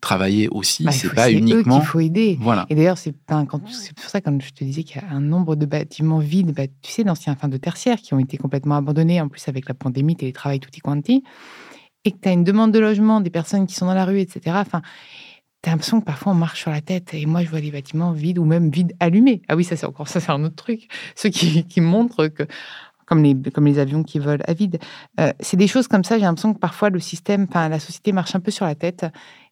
travailler 0.00 0.48
aussi. 0.48 0.84
Bah, 0.84 0.92
c'est 0.92 1.12
pas 1.12 1.30
uniquement. 1.30 1.80
Il 1.80 1.86
faut 1.86 2.00
aider. 2.00 2.38
Voilà. 2.40 2.64
Et 2.70 2.74
d'ailleurs, 2.74 2.96
c'est 2.96 3.12
pour 3.12 4.08
ça 4.08 4.20
quand 4.22 4.40
je 4.40 4.50
te 4.50 4.64
disais 4.64 4.82
qu'il 4.82 5.02
y 5.02 5.04
a 5.04 5.10
un 5.10 5.20
nombre 5.20 5.56
de 5.56 5.66
bâtiments 5.66 6.20
vides, 6.20 6.52
bah, 6.54 6.66
tu 6.80 6.90
sais, 6.90 7.04
d'anciens 7.04 7.36
fins 7.36 7.48
de 7.48 7.58
tertiaire 7.58 7.98
qui 7.98 8.14
ont 8.14 8.18
été 8.18 8.38
complètement 8.38 8.76
abandonnés, 8.76 9.20
en 9.20 9.28
plus 9.28 9.46
avec 9.48 9.68
la 9.68 9.74
pandémie, 9.74 10.16
télétravail, 10.16 10.58
tout 10.60 10.70
y 10.74 10.80
quanti, 10.80 11.24
et 12.04 12.12
que 12.12 12.18
tu 12.22 12.28
as 12.30 12.32
une 12.32 12.44
demande 12.44 12.72
de 12.72 12.78
logement, 12.78 13.20
des 13.20 13.30
personnes 13.30 13.66
qui 13.66 13.74
sont 13.74 13.86
dans 13.86 13.94
la 13.94 14.06
rue, 14.06 14.20
etc. 14.20 14.56
Enfin, 14.60 14.80
T'as 15.62 15.72
l'impression 15.72 16.00
que 16.00 16.04
parfois 16.04 16.32
on 16.32 16.36
marche 16.36 16.60
sur 16.60 16.70
la 16.70 16.80
tête 16.80 17.14
et 17.14 17.26
moi 17.26 17.42
je 17.42 17.48
vois 17.48 17.60
des 17.60 17.72
bâtiments 17.72 18.12
vides 18.12 18.38
ou 18.38 18.44
même 18.44 18.70
vides 18.70 18.94
allumés. 19.00 19.42
Ah 19.48 19.56
oui, 19.56 19.64
ça 19.64 19.76
c'est 19.76 19.86
encore 19.86 20.06
ça, 20.06 20.20
c'est 20.20 20.30
un 20.30 20.44
autre 20.44 20.54
truc. 20.54 20.88
Ceux 21.16 21.30
qui, 21.30 21.64
qui, 21.64 21.80
montrent 21.80 22.28
que, 22.28 22.44
comme 23.06 23.22
les, 23.22 23.34
comme 23.50 23.66
les 23.66 23.80
avions 23.80 24.04
qui 24.04 24.20
volent 24.20 24.44
à 24.46 24.52
vide, 24.52 24.78
euh, 25.18 25.32
c'est 25.40 25.56
des 25.56 25.66
choses 25.66 25.88
comme 25.88 26.04
ça. 26.04 26.16
J'ai 26.16 26.24
l'impression 26.24 26.54
que 26.54 26.60
parfois 26.60 26.90
le 26.90 27.00
système, 27.00 27.46
enfin 27.48 27.68
la 27.68 27.80
société 27.80 28.12
marche 28.12 28.36
un 28.36 28.40
peu 28.40 28.52
sur 28.52 28.66
la 28.66 28.76
tête. 28.76 29.06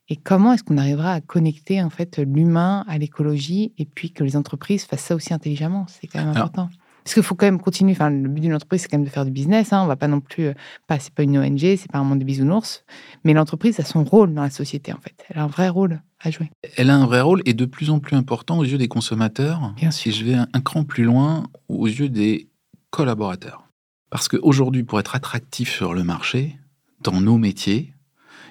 Et 0.08 0.14
comment 0.14 0.52
est-ce 0.52 0.62
qu'on 0.62 0.78
arrivera 0.78 1.14
à 1.14 1.20
connecter 1.20 1.82
en 1.82 1.90
fait 1.90 2.18
l'humain 2.18 2.84
à 2.86 2.96
l'écologie 2.98 3.72
et 3.76 3.84
puis 3.84 4.12
que 4.12 4.22
les 4.22 4.36
entreprises 4.36 4.84
fassent 4.84 5.02
ça 5.02 5.16
aussi 5.16 5.34
intelligemment? 5.34 5.86
C'est 5.88 6.06
quand 6.06 6.20
même 6.20 6.28
important. 6.28 6.68
Parce 7.06 7.14
qu'il 7.14 7.22
faut 7.22 7.36
quand 7.36 7.46
même 7.46 7.60
continuer. 7.60 7.92
Enfin, 7.92 8.10
le 8.10 8.28
but 8.28 8.40
d'une 8.40 8.52
entreprise, 8.52 8.82
c'est 8.82 8.88
quand 8.88 8.96
même 8.98 9.04
de 9.06 9.10
faire 9.10 9.24
du 9.24 9.30
business. 9.30 9.72
Hein. 9.72 9.80
On 9.84 9.86
va 9.86 9.94
pas 9.94 10.08
non 10.08 10.18
plus. 10.20 10.46
euh, 10.46 10.54
Pas, 10.88 10.98
c'est 10.98 11.14
pas 11.14 11.22
une 11.22 11.38
ONG, 11.38 11.60
c'est 11.60 11.88
pas 11.88 11.98
un 11.98 12.02
monde 12.02 12.18
de 12.18 12.24
bisounours. 12.24 12.84
Mais 13.22 13.32
l'entreprise 13.32 13.78
a 13.78 13.84
son 13.84 14.02
rôle 14.02 14.34
dans 14.34 14.42
la 14.42 14.50
société, 14.50 14.92
en 14.92 14.98
fait. 14.98 15.14
Elle 15.28 15.38
a 15.38 15.44
un 15.44 15.46
vrai 15.46 15.68
rôle 15.68 16.02
à 16.18 16.32
jouer. 16.32 16.50
Elle 16.76 16.90
a 16.90 16.96
un 16.96 17.06
vrai 17.06 17.20
rôle 17.20 17.42
et 17.44 17.54
de 17.54 17.64
plus 17.64 17.90
en 17.90 18.00
plus 18.00 18.16
important 18.16 18.58
aux 18.58 18.64
yeux 18.64 18.76
des 18.76 18.88
consommateurs. 18.88 19.72
Bien 19.76 19.92
sûr. 19.92 20.10
je 20.12 20.24
vais 20.24 20.34
un, 20.34 20.48
un 20.52 20.60
cran 20.60 20.82
plus 20.82 21.04
loin 21.04 21.44
aux 21.68 21.86
yeux 21.86 22.08
des 22.08 22.48
collaborateurs. 22.90 23.68
Parce 24.10 24.26
qu'aujourd'hui, 24.26 24.82
pour 24.82 24.98
être 24.98 25.14
attractif 25.14 25.70
sur 25.70 25.94
le 25.94 26.02
marché, 26.02 26.58
dans 27.02 27.20
nos 27.20 27.38
métiers, 27.38 27.94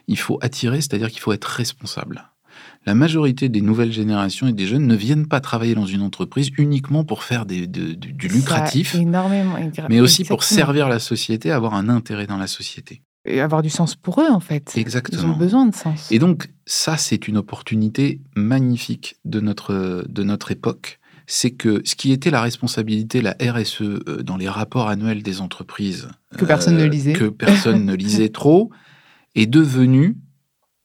il 0.07 0.17
faut 0.17 0.37
attirer, 0.41 0.79
c'est-à-dire 0.79 1.09
qu'il 1.09 1.19
faut 1.19 1.33
être 1.33 1.43
responsable. 1.45 2.31
La 2.85 2.93
majorité 2.93 3.49
des 3.49 3.61
nouvelles 3.61 3.91
générations 3.91 4.47
et 4.47 4.53
des 4.53 4.67
jeunes 4.67 4.85
ne 4.85 4.95
viennent 4.95 5.27
pas 5.27 5.39
travailler 5.39 5.73
dans 5.75 5.85
une 5.87 6.01
entreprise 6.01 6.49
uniquement 6.57 7.03
pour 7.03 7.23
faire 7.23 7.45
des- 7.45 7.65
de- 7.67 7.93
du, 7.93 8.13
du 8.13 8.27
lucratif, 8.27 8.93
énormément. 8.95 9.55
mais 9.89 9.99
aussi 9.99 10.23
pour 10.23 10.43
servir 10.43 10.87
la 10.87 10.99
société, 10.99 11.51
avoir 11.51 11.73
un 11.73 11.89
intérêt 11.89 12.27
dans 12.27 12.37
la 12.37 12.47
société. 12.47 13.01
Et 13.27 13.41
avoir 13.41 13.63
du 13.63 13.71
sens 13.71 13.95
pour 13.95 14.21
eux, 14.21 14.29
en 14.29 14.39
fait. 14.39 14.73
Ils 14.75 14.81
Exactement. 14.81 15.33
ont 15.33 15.37
besoin 15.37 15.65
de 15.65 15.73
sens. 15.73 16.11
Et 16.11 16.19
donc, 16.19 16.47
ça, 16.67 16.95
c'est 16.95 17.27
une 17.27 17.37
opportunité 17.37 18.21
magnifique 18.35 19.15
de 19.25 19.39
notre, 19.39 20.05
de 20.07 20.23
notre 20.23 20.51
époque. 20.51 20.99
C'est 21.25 21.49
que 21.49 21.81
ce 21.85 21.95
qui 21.95 22.11
était 22.11 22.29
la 22.29 22.39
responsabilité, 22.41 23.23
la 23.23 23.35
RSE, 23.41 23.81
euh, 23.81 24.21
dans 24.23 24.37
les 24.37 24.47
rapports 24.47 24.89
annuels 24.89 25.23
des 25.23 25.41
entreprises, 25.41 26.07
euh, 26.35 26.37
Que 26.37 26.45
personne 26.45 26.77
ne 26.77 26.85
lisait. 26.85 27.13
que 27.13 27.25
personne 27.29 27.83
ne 27.83 27.95
lisait 27.95 28.29
trop, 28.41 28.69
est 29.33 29.47
devenu 29.47 30.17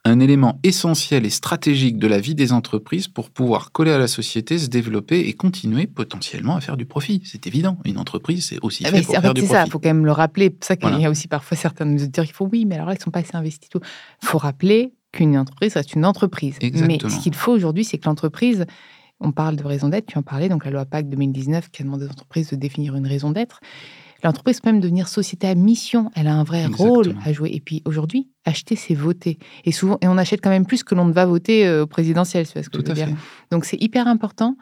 un 0.03 0.19
élément 0.19 0.59
essentiel 0.63 1.25
et 1.25 1.29
stratégique 1.29 1.99
de 1.99 2.07
la 2.07 2.19
vie 2.19 2.33
des 2.33 2.53
entreprises 2.53 3.07
pour 3.07 3.29
pouvoir 3.29 3.71
coller 3.71 3.91
à 3.91 3.99
la 3.99 4.07
société, 4.07 4.57
se 4.57 4.67
développer 4.67 5.19
et 5.27 5.33
continuer 5.33 5.85
potentiellement 5.85 6.55
à 6.55 6.61
faire 6.61 6.75
du 6.75 6.85
profit. 6.87 7.21
C'est 7.23 7.45
évident. 7.45 7.77
Une 7.85 7.99
entreprise, 7.99 8.45
c'est 8.47 8.57
aussi 8.63 8.83
Ah, 8.85 8.89
fait 8.89 9.01
pour 9.03 9.11
c'est- 9.11 9.17
en 9.17 9.21
faire 9.21 9.29
fait, 9.31 9.33
du 9.35 9.41
c'est 9.41 9.47
ça, 9.53 9.63
il 9.65 9.71
faut 9.71 9.77
quand 9.79 9.89
même 9.89 10.05
le 10.05 10.11
rappeler. 10.11 10.45
C'est 10.45 10.49
pour 10.51 10.65
ça 10.65 10.75
qu'il 10.75 10.87
Voilà. 10.89 11.03
y 11.03 11.05
a 11.05 11.09
aussi 11.11 11.27
parfois 11.27 11.55
certains 11.55 11.85
de 11.85 11.91
nos 11.91 11.97
auditeurs 12.01 12.25
qui 12.25 12.33
font 12.33 12.49
oui, 12.51 12.65
mais 12.65 12.75
alors 12.75 12.87
là, 12.87 12.93
ils 12.93 12.97
ne 12.97 13.03
sont 13.03 13.11
pas 13.11 13.19
assez 13.19 13.35
investis. 13.35 13.69
Il 13.75 14.27
faut 14.27 14.39
rappeler 14.39 14.93
qu'une 15.11 15.37
entreprise 15.37 15.73
reste 15.75 15.93
une 15.93 16.05
entreprise. 16.05 16.55
Mais 16.61 16.97
ce 16.99 17.19
qu'il 17.21 17.35
faut 17.35 17.51
aujourd'hui, 17.51 17.83
c'est 17.83 17.97
que 17.99 18.05
l'entreprise, 18.07 18.65
on 19.19 19.31
parle 19.31 19.55
de 19.55 19.63
raison 19.63 19.87
d'être, 19.89 20.07
tu 20.07 20.17
en 20.17 20.23
parlais, 20.23 20.49
donc 20.49 20.65
la 20.65 20.71
loi 20.71 20.85
PAC 20.85 21.09
2019 21.09 21.69
qui 21.69 21.83
a 21.83 21.85
demandé 21.85 22.05
aux 22.05 22.09
entreprises 22.09 22.49
de 22.49 22.55
définir 22.55 22.95
une 22.95 23.05
raison 23.05 23.29
d'être. 23.29 23.59
L'entreprise 24.23 24.59
peut 24.59 24.71
même 24.71 24.81
devenir 24.81 25.07
société 25.07 25.47
à 25.47 25.55
mission. 25.55 26.11
Elle 26.15 26.27
a 26.27 26.33
un 26.33 26.43
vrai 26.43 26.65
rôle 26.65 27.15
à 27.25 27.33
jouer. 27.33 27.49
Et 27.53 27.59
puis 27.59 27.81
aujourd'hui, 27.85 28.29
acheter, 28.45 28.75
c'est 28.75 28.93
voter. 28.93 29.39
Et 29.65 29.71
souvent, 29.71 29.97
et 30.01 30.07
on 30.07 30.17
achète 30.17 30.41
quand 30.41 30.49
même 30.49 30.65
plus 30.65 30.83
que 30.83 30.95
l'on 30.95 31.05
ne 31.05 31.13
va 31.13 31.25
voter 31.25 31.67
euh, 31.67 31.83
au 31.83 31.87
présidentiel. 31.87 32.45
tu 32.47 32.53
vois 32.53 32.63
ce 32.63 32.69
que 32.69 32.77
Tout 32.77 32.83
je 32.85 32.85
veux 32.87 32.91
à 32.91 33.05
dire. 33.05 33.07
fait. 33.07 33.15
Donc 33.51 33.65
c'est 33.65 33.81
hyper 33.81 34.07
important 34.07 34.57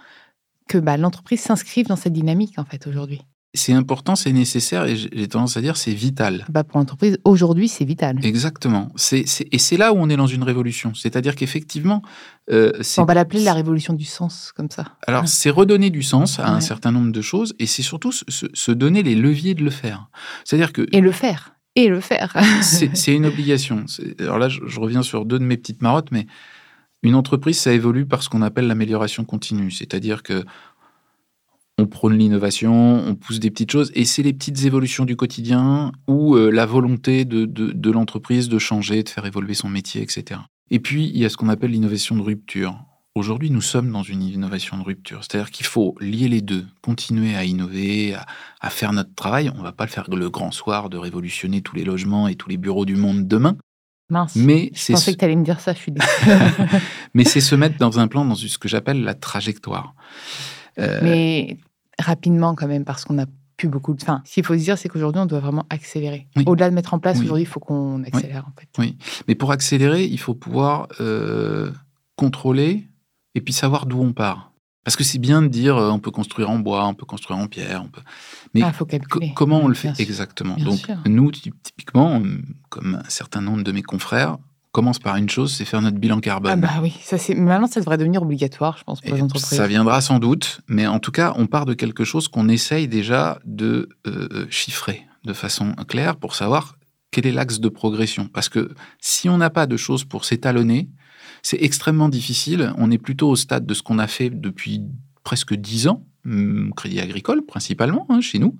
que 0.67 0.77
bah, 0.77 0.97
l'entreprise 0.97 1.41
s'inscrive 1.41 1.87
dans 1.87 1.95
cette 1.95 2.13
dynamique 2.13 2.57
en 2.57 2.65
fait 2.65 2.87
aujourd'hui. 2.87 3.21
C'est 3.55 3.73
important, 3.73 4.15
c'est 4.15 4.31
nécessaire 4.31 4.85
et 4.85 4.95
j'ai 4.95 5.27
tendance 5.27 5.57
à 5.57 5.61
dire 5.61 5.75
c'est 5.75 5.93
vital. 5.93 6.45
Bah, 6.49 6.63
pour 6.63 6.77
l'entreprise, 6.77 7.17
aujourd'hui, 7.23 7.67
c'est 7.67 7.83
vital. 7.83 8.23
Exactement. 8.23 8.91
Et 9.11 9.25
c'est 9.25 9.77
là 9.77 9.91
où 9.91 9.97
on 9.97 10.07
est 10.07 10.17
dans 10.17 10.27
une 10.27 10.43
révolution. 10.43 10.93
C'est-à-dire 10.93 11.35
qu'effectivement, 11.35 12.03
euh, 12.51 12.71
c'est, 12.81 13.01
On 13.01 13.05
va 13.05 13.15
l'appeler 13.15 13.43
la 13.43 13.55
révolution 13.55 13.93
du 13.93 14.05
sens, 14.05 14.51
comme 14.55 14.69
ça. 14.69 14.85
alors 15.07 15.27
c'est 15.27 15.49
redonner 15.49 15.89
du 15.89 16.03
sens 16.03 16.39
à 16.39 16.49
un 16.49 16.61
certain 16.61 16.91
nombre 16.91 17.11
de 17.11 17.21
choses 17.21 17.55
et 17.57 17.65
c'est 17.65 17.81
surtout 17.81 18.11
se, 18.11 18.71
donner 18.71 19.01
les 19.01 19.15
leviers 19.15 19.55
de 19.55 19.63
le 19.63 19.71
faire. 19.71 20.09
C'est-à-dire 20.45 20.71
que 20.71 20.87
Et 20.91 21.01
le 21.01 21.11
faire. 21.11 21.55
Et 21.75 21.87
le 21.87 22.01
faire. 22.01 22.35
c'est, 22.61 23.15
une 23.15 23.25
obligation. 23.33 23.85
Alors 24.19 24.37
là, 24.37 24.47
je, 24.47 24.59
je 24.67 24.79
reviens 24.79 25.01
sur 25.01 25.25
deux 25.25 25.39
de 25.39 25.43
mes 25.43 25.57
petites 25.57 25.81
marottes, 25.81 26.11
mais 26.11 26.27
une 27.01 27.15
entreprise, 27.15 27.57
ça 27.57 27.71
évolue 27.71 28.05
par 28.05 28.23
ce 28.23 28.29
qu'on 28.29 28.41
appelle 28.41 28.67
l'amélioration 28.67 29.23
continue. 29.23 29.71
C'est-à-dire 29.71 30.21
que 30.21 30.43
on 31.79 31.85
prône 31.87 32.17
l'innovation, 32.17 33.03
on 33.07 33.15
pousse 33.15 33.39
des 33.39 33.49
petites 33.51 33.71
choses, 33.71 33.91
et 33.95 34.05
c'est 34.05 34.23
les 34.23 34.33
petites 34.33 34.63
évolutions 34.65 35.05
du 35.05 35.15
quotidien 35.15 35.91
ou 36.07 36.35
euh, 36.35 36.49
la 36.51 36.65
volonté 36.65 37.25
de, 37.25 37.45
de- 37.45 37.71
de 37.71 37.91
l'entreprise 37.91 38.49
de 38.49 38.59
changer, 38.59 39.03
de 39.03 39.09
faire 39.09 39.25
évoluer 39.25 39.53
son 39.53 39.69
métier, 39.69 40.01
etc. 40.01 40.41
Et 40.71 40.79
puis, 40.79 41.05
il 41.13 41.17
y 41.17 41.25
a 41.25 41.29
ce 41.29 41.37
qu'on 41.37 41.49
appelle 41.49 41.71
l'innovation 41.71 42.15
de 42.15 42.21
rupture. 42.21 42.75
Aujourd'hui, 43.15 43.49
nous 43.49 43.59
sommes 43.61 43.91
dans 43.91 44.03
une 44.03 44.21
innovation 44.21 44.77
de 44.77 44.83
rupture. 44.83 45.21
C'est-à-dire 45.23 45.49
qu'il 45.51 45.65
faut 45.65 45.95
lier 45.99 46.27
les 46.27 46.41
deux, 46.41 46.65
continuer 46.81 47.35
à 47.35 47.43
innover, 47.43 48.13
à, 48.13 48.25
à 48.61 48.69
faire 48.69 48.93
notre 48.93 49.13
travail. 49.15 49.51
On 49.55 49.57
ne 49.57 49.63
va 49.63 49.71
pas 49.71 49.85
le 49.85 49.89
faire 49.89 50.05
le 50.09 50.29
grand 50.29 50.51
soir 50.51 50.89
de 50.89 50.97
révolutionner 50.97 51.61
tous 51.61 51.75
les 51.75 51.83
logements 51.83 52.27
et 52.27 52.35
tous 52.35 52.49
les 52.49 52.57
bureaux 52.57 52.85
du 52.85 52.95
monde 52.95 53.27
demain, 53.27 53.57
Mince. 54.11 54.35
mais 54.35 54.69
Je 54.73 54.79
c'est 54.79 54.93
pensais 54.93 55.13
que 55.13 55.17
tu 55.19 55.25
allais 55.25 55.35
me 55.35 55.43
dire 55.43 55.59
ça, 55.59 55.73
je 55.73 55.79
suis 55.79 55.91
désolée. 55.91 56.37
mais 57.15 57.23
c'est 57.23 57.41
se 57.41 57.55
mettre 57.55 57.77
dans 57.77 57.99
un 57.99 58.07
plan, 58.07 58.23
dans 58.23 58.35
ce 58.35 58.57
que 58.57 58.69
j'appelle 58.69 59.01
la 59.03 59.15
trajectoire. 59.15 59.95
Euh, 60.77 60.99
Mais 61.03 61.57
rapidement, 61.99 62.55
quand 62.55 62.67
même, 62.67 62.85
parce 62.85 63.05
qu'on 63.05 63.19
a 63.19 63.25
plus 63.57 63.67
beaucoup 63.67 63.93
de. 63.93 64.01
Enfin, 64.01 64.21
ce 64.25 64.33
qu'il 64.35 64.45
faut 64.45 64.53
se 64.57 64.63
dire, 64.63 64.77
c'est 64.77 64.87
qu'aujourd'hui, 64.89 65.21
on 65.21 65.25
doit 65.25 65.39
vraiment 65.41 65.65
accélérer. 65.69 66.27
Oui. 66.37 66.43
Au-delà 66.47 66.69
de 66.69 66.75
mettre 66.75 66.93
en 66.93 66.99
place, 66.99 67.17
Oui. 67.17 67.25
aujourd'hui, 67.25 67.43
il 67.43 67.47
faut 67.47 67.59
qu'on 67.59 68.03
accélère, 68.03 68.45
en 68.47 68.59
fait. 68.59 68.67
Oui. 68.77 68.97
Mais 69.27 69.35
pour 69.35 69.51
accélérer, 69.51 70.05
il 70.05 70.17
faut 70.19 70.33
pouvoir 70.33 70.87
euh, 71.01 71.71
contrôler 72.15 72.87
et 73.35 73.41
puis 73.41 73.53
savoir 73.53 73.85
d'où 73.85 73.99
on 74.01 74.13
part. 74.13 74.51
Parce 74.85 74.95
que 74.95 75.03
c'est 75.03 75.19
bien 75.19 75.41
de 75.41 75.47
dire 75.47 75.77
euh, 75.77 75.91
on 75.91 75.99
peut 75.99 76.09
construire 76.09 76.49
en 76.49 76.57
bois, 76.57 76.85
on 76.87 76.93
peut 76.93 77.05
construire 77.05 77.37
en 77.39 77.47
pierre, 77.47 77.83
on 77.85 77.89
peut. 77.89 78.01
Mais 78.53 78.61
Ah, 78.63 78.71
faut 78.71 78.85
co- 78.85 79.19
comment 79.35 79.59
on 79.59 79.67
le 79.67 79.75
fait 79.75 79.91
exactement? 79.99 80.55
Bien 80.55 80.65
Donc 80.65 80.77
sûr. 80.79 80.95
nous, 81.05 81.29
ty- 81.31 81.51
typiquement, 81.61 82.21
comme 82.69 82.95
un 83.05 83.09
certain 83.09 83.41
nombre 83.41 83.63
de 83.63 83.71
mes 83.71 83.83
confrères, 83.83 84.37
on 84.37 84.48
commence 84.71 84.99
par 84.99 85.15
une 85.15 85.29
chose, 85.29 85.53
c'est 85.53 85.65
faire 85.65 85.81
notre 85.81 85.97
bilan 85.97 86.17
Ah, 86.17 86.21
carbone. 86.21 86.61
bah 86.61 86.79
oui, 86.81 86.93
ça, 87.01 87.17
c'est... 87.17 87.33
maintenant, 87.35 87.67
ça 87.67 87.79
devrait 87.79 87.97
devenir 87.97 88.21
obligatoire, 88.21 88.77
je 88.77 88.83
pense, 88.83 89.01
pour 89.01 89.15
les 89.15 89.21
entreprises. 89.21 89.57
ça 89.57 89.67
viendra 89.67 89.99
sans 90.01 90.19
doute, 90.19 90.61
mais 90.67 90.85
en 90.87 90.99
tout 90.99 91.11
cas, 91.11 91.33
on 91.37 91.47
part 91.47 91.65
de 91.65 91.73
quelque 91.73 92.03
chose 92.03 92.27
qu'on 92.27 92.47
essaye 92.49 92.87
déjà 92.87 93.39
de 93.45 93.89
euh, 94.07 94.45
chiffrer 94.49 95.05
de 95.25 95.33
façon 95.33 95.73
claire 95.87 96.15
pour 96.17 96.35
savoir 96.35 96.75
quel 97.11 97.25
est 97.25 97.31
l'axe 97.31 97.59
de 97.59 97.69
progression. 97.69 98.27
Parce 98.27 98.49
que 98.49 98.71
si 99.01 99.27
on 99.29 99.37
n'a 99.37 99.49
pas 99.49 99.65
de 99.65 99.75
choses 99.77 100.05
pour 100.05 100.23
s'étalonner, 100.25 100.89
c'est 101.41 101.61
extrêmement 101.61 102.07
difficile. 102.09 102.71
On 102.77 102.91
est 102.91 102.97
plutôt 102.99 103.29
au 103.29 103.35
stade 103.35 103.65
de 103.65 103.73
ce 103.73 103.81
qu'on 103.81 103.97
a 103.99 104.07
fait 104.07 104.29
depuis 104.29 104.81
presque 105.23 105.55
dix 105.55 105.87
ans, 105.87 106.05
hum, 106.25 106.71
Crédit 106.75 106.99
Agricole 106.99 107.43
principalement, 107.45 108.05
hein, 108.09 108.21
chez 108.21 108.37
nous, 108.39 108.55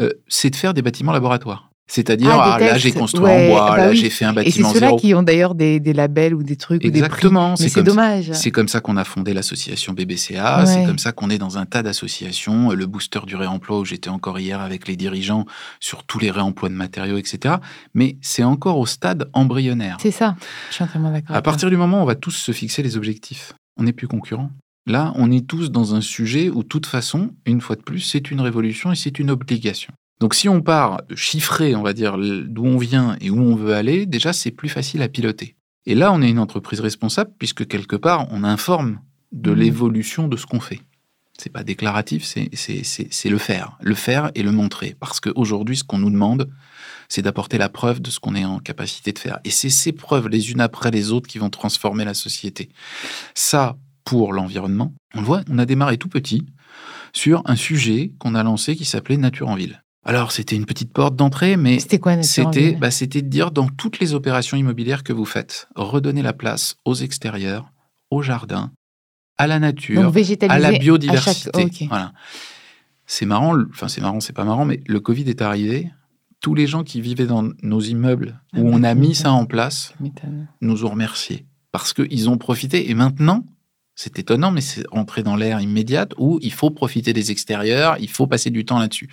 euh, 0.00 0.10
c'est 0.26 0.50
de 0.50 0.56
faire 0.56 0.74
des 0.74 0.82
bâtiments 0.82 1.12
laboratoires. 1.12 1.70
C'est-à-dire, 1.88 2.30
Ah, 2.32 2.54
ah, 2.56 2.58
là, 2.58 2.78
j'ai 2.78 2.90
construit 2.90 3.24
Ouais, 3.24 3.46
en 3.46 3.50
bois, 3.52 3.70
bah 3.70 3.76
là, 3.76 3.90
oui. 3.90 3.96
j'ai 3.96 4.10
fait 4.10 4.24
un 4.24 4.32
Et 4.32 4.50
c'est 4.50 4.62
bâtiment 4.62 4.72
ceux-là 4.72 4.92
qui 4.98 5.14
ont 5.14 5.22
d'ailleurs 5.22 5.54
des, 5.54 5.78
des 5.78 5.92
labels 5.92 6.34
ou 6.34 6.42
des 6.42 6.56
trucs 6.56 6.82
ou 6.82 6.90
des 6.90 6.90
prix. 6.90 6.98
Exactement, 6.98 7.54
c'est 7.54 7.82
dommage. 7.82 8.32
C'est 8.32 8.50
comme 8.50 8.66
ça 8.66 8.80
qu'on 8.80 8.96
a 8.96 9.04
fondé 9.04 9.32
l'association 9.32 9.92
BBCA, 9.92 10.66
c'est 10.66 10.84
comme 10.84 10.98
ça 10.98 11.12
qu'on 11.12 11.30
est 11.30 11.38
dans 11.38 11.58
un 11.58 11.64
tas 11.66 11.82
d'associations, 11.82 12.70
le 12.72 12.86
booster 12.86 13.20
du 13.26 13.36
réemploi 13.36 13.78
où 13.78 13.84
j'étais 13.84 14.10
encore 14.10 14.38
hier 14.40 14.60
avec 14.60 14.88
les 14.88 14.96
dirigeants 14.96 15.46
sur 15.78 16.02
tous 16.02 16.18
les 16.18 16.30
réemplois 16.30 16.68
de 16.68 16.74
matériaux, 16.74 17.18
etc. 17.18 17.56
Mais 17.94 18.16
c'est 18.20 18.42
encore 18.44 18.78
au 18.78 18.86
stade 18.86 19.30
embryonnaire. 19.32 19.98
C'est 20.00 20.10
ça. 20.10 20.34
Je 20.70 20.74
suis 20.74 20.84
entièrement 20.84 21.12
d'accord. 21.12 21.36
À 21.36 21.42
partir 21.42 21.70
du 21.70 21.76
moment 21.76 22.00
où 22.00 22.02
on 22.02 22.06
va 22.06 22.16
tous 22.16 22.32
se 22.32 22.52
fixer 22.52 22.82
les 22.82 22.96
objectifs, 22.96 23.52
on 23.78 23.84
n'est 23.84 23.92
plus 23.92 24.08
concurrents. 24.08 24.50
Là, 24.88 25.12
on 25.16 25.30
est 25.32 25.46
tous 25.46 25.70
dans 25.70 25.94
un 25.94 26.00
sujet 26.00 26.48
où, 26.48 26.62
de 26.62 26.68
toute 26.68 26.86
façon, 26.86 27.30
une 27.44 27.60
fois 27.60 27.74
de 27.76 27.82
plus, 27.82 28.00
c'est 28.00 28.30
une 28.30 28.40
révolution 28.40 28.92
et 28.92 28.96
c'est 28.96 29.18
une 29.18 29.30
obligation. 29.30 29.92
Donc, 30.20 30.34
si 30.34 30.48
on 30.48 30.62
part 30.62 31.02
chiffré, 31.14 31.74
on 31.74 31.82
va 31.82 31.92
dire, 31.92 32.16
d'où 32.18 32.64
on 32.64 32.78
vient 32.78 33.16
et 33.20 33.30
où 33.30 33.38
on 33.38 33.54
veut 33.54 33.74
aller, 33.74 34.06
déjà, 34.06 34.32
c'est 34.32 34.50
plus 34.50 34.68
facile 34.68 35.02
à 35.02 35.08
piloter. 35.08 35.56
Et 35.84 35.94
là, 35.94 36.12
on 36.12 36.22
est 36.22 36.30
une 36.30 36.38
entreprise 36.38 36.80
responsable 36.80 37.30
puisque, 37.38 37.66
quelque 37.66 37.96
part, 37.96 38.26
on 38.32 38.42
informe 38.42 39.00
de 39.32 39.50
Mhm. 39.50 39.58
l'évolution 39.58 40.28
de 40.28 40.36
ce 40.36 40.46
qu'on 40.46 40.60
fait. 40.60 40.80
C'est 41.38 41.52
pas 41.52 41.64
déclaratif, 41.64 42.24
c'est 42.24 43.28
le 43.28 43.36
faire. 43.38 43.76
Le 43.82 43.94
faire 43.94 44.30
et 44.34 44.42
le 44.42 44.52
montrer. 44.52 44.96
Parce 44.98 45.20
qu'aujourd'hui, 45.20 45.76
ce 45.76 45.84
qu'on 45.84 45.98
nous 45.98 46.10
demande, 46.10 46.48
c'est 47.10 47.20
d'apporter 47.20 47.58
la 47.58 47.68
preuve 47.68 48.00
de 48.00 48.08
ce 48.10 48.18
qu'on 48.18 48.34
est 48.34 48.46
en 48.46 48.58
capacité 48.58 49.12
de 49.12 49.18
faire. 49.18 49.38
Et 49.44 49.50
c'est 49.50 49.68
ces 49.68 49.92
preuves, 49.92 50.28
les 50.28 50.50
unes 50.50 50.62
après 50.62 50.90
les 50.90 51.12
autres, 51.12 51.28
qui 51.28 51.38
vont 51.38 51.50
transformer 51.50 52.06
la 52.06 52.14
société. 52.14 52.70
Ça, 53.34 53.76
pour 54.04 54.32
l'environnement, 54.32 54.94
on 55.14 55.20
le 55.20 55.26
voit, 55.26 55.42
on 55.50 55.58
a 55.58 55.66
démarré 55.66 55.98
tout 55.98 56.08
petit 56.08 56.46
sur 57.12 57.42
un 57.44 57.56
sujet 57.56 58.12
qu'on 58.18 58.34
a 58.34 58.42
lancé 58.42 58.74
qui 58.74 58.86
s'appelait 58.86 59.18
Nature 59.18 59.48
en 59.48 59.56
ville. 59.56 59.82
Alors, 60.08 60.30
c'était 60.30 60.54
une 60.54 60.66
petite 60.66 60.92
porte 60.92 61.16
d'entrée, 61.16 61.56
mais 61.56 61.80
C'était 61.80 61.98
quoi, 61.98 62.22
c'était 62.22 62.72
bah, 62.72 62.92
c'était 62.92 63.22
de 63.22 63.28
dire 63.28 63.50
dans 63.50 63.66
toutes 63.66 63.98
les 63.98 64.14
opérations 64.14 64.56
immobilières 64.56 65.02
que 65.02 65.12
vous 65.12 65.24
faites, 65.24 65.68
redonnez 65.74 66.22
la 66.22 66.32
place 66.32 66.76
aux 66.84 66.94
extérieurs, 66.94 67.72
au 68.12 68.22
jardin, 68.22 68.70
à 69.36 69.48
la 69.48 69.58
nature, 69.58 70.02
Donc, 70.02 70.16
à 70.48 70.58
la 70.60 70.68
à 70.68 70.78
biodiversité. 70.78 71.50
chaque-. 71.52 71.88
Voilà. 71.88 72.12
C'est 73.06 73.26
marrant, 73.26 73.56
enfin 73.70 73.88
c'est 73.88 74.00
marrant, 74.00 74.20
c'est 74.20 74.32
pas 74.32 74.44
marrant, 74.44 74.64
mais 74.64 74.80
le 74.86 75.00
Covid 75.00 75.28
est 75.28 75.42
arrivé. 75.42 75.90
Tous 76.40 76.54
les 76.54 76.68
gens 76.68 76.84
qui 76.84 77.00
vivaient 77.00 77.26
dans 77.26 77.48
nos 77.62 77.80
immeubles 77.80 78.40
Ah 78.52 78.58
où 78.60 78.64
bah, 78.64 78.70
on 78.74 78.82
a 78.84 78.94
mis 78.94 79.14
ça 79.14 79.32
en 79.32 79.46
place 79.46 79.92
nous 80.60 80.84
ont 80.84 80.90
remerciés 80.90 81.46
parce 81.72 81.92
qu'ils 81.92 82.30
ont 82.30 82.38
profité. 82.38 82.90
Et 82.90 82.94
maintenant, 82.94 83.44
c'est 83.96 84.18
étonnant, 84.18 84.50
mais 84.50 84.60
c'est 84.60 84.86
rentré 84.92 85.22
dans 85.22 85.36
l'ère 85.36 85.60
immédiate 85.60 86.12
où 86.18 86.38
il 86.42 86.52
faut 86.52 86.70
profiter 86.70 87.14
des 87.14 87.30
extérieurs, 87.30 87.96
il 87.98 88.10
faut 88.10 88.26
passer 88.26 88.50
du 88.50 88.64
temps 88.66 88.78
là-dessus. 88.78 89.08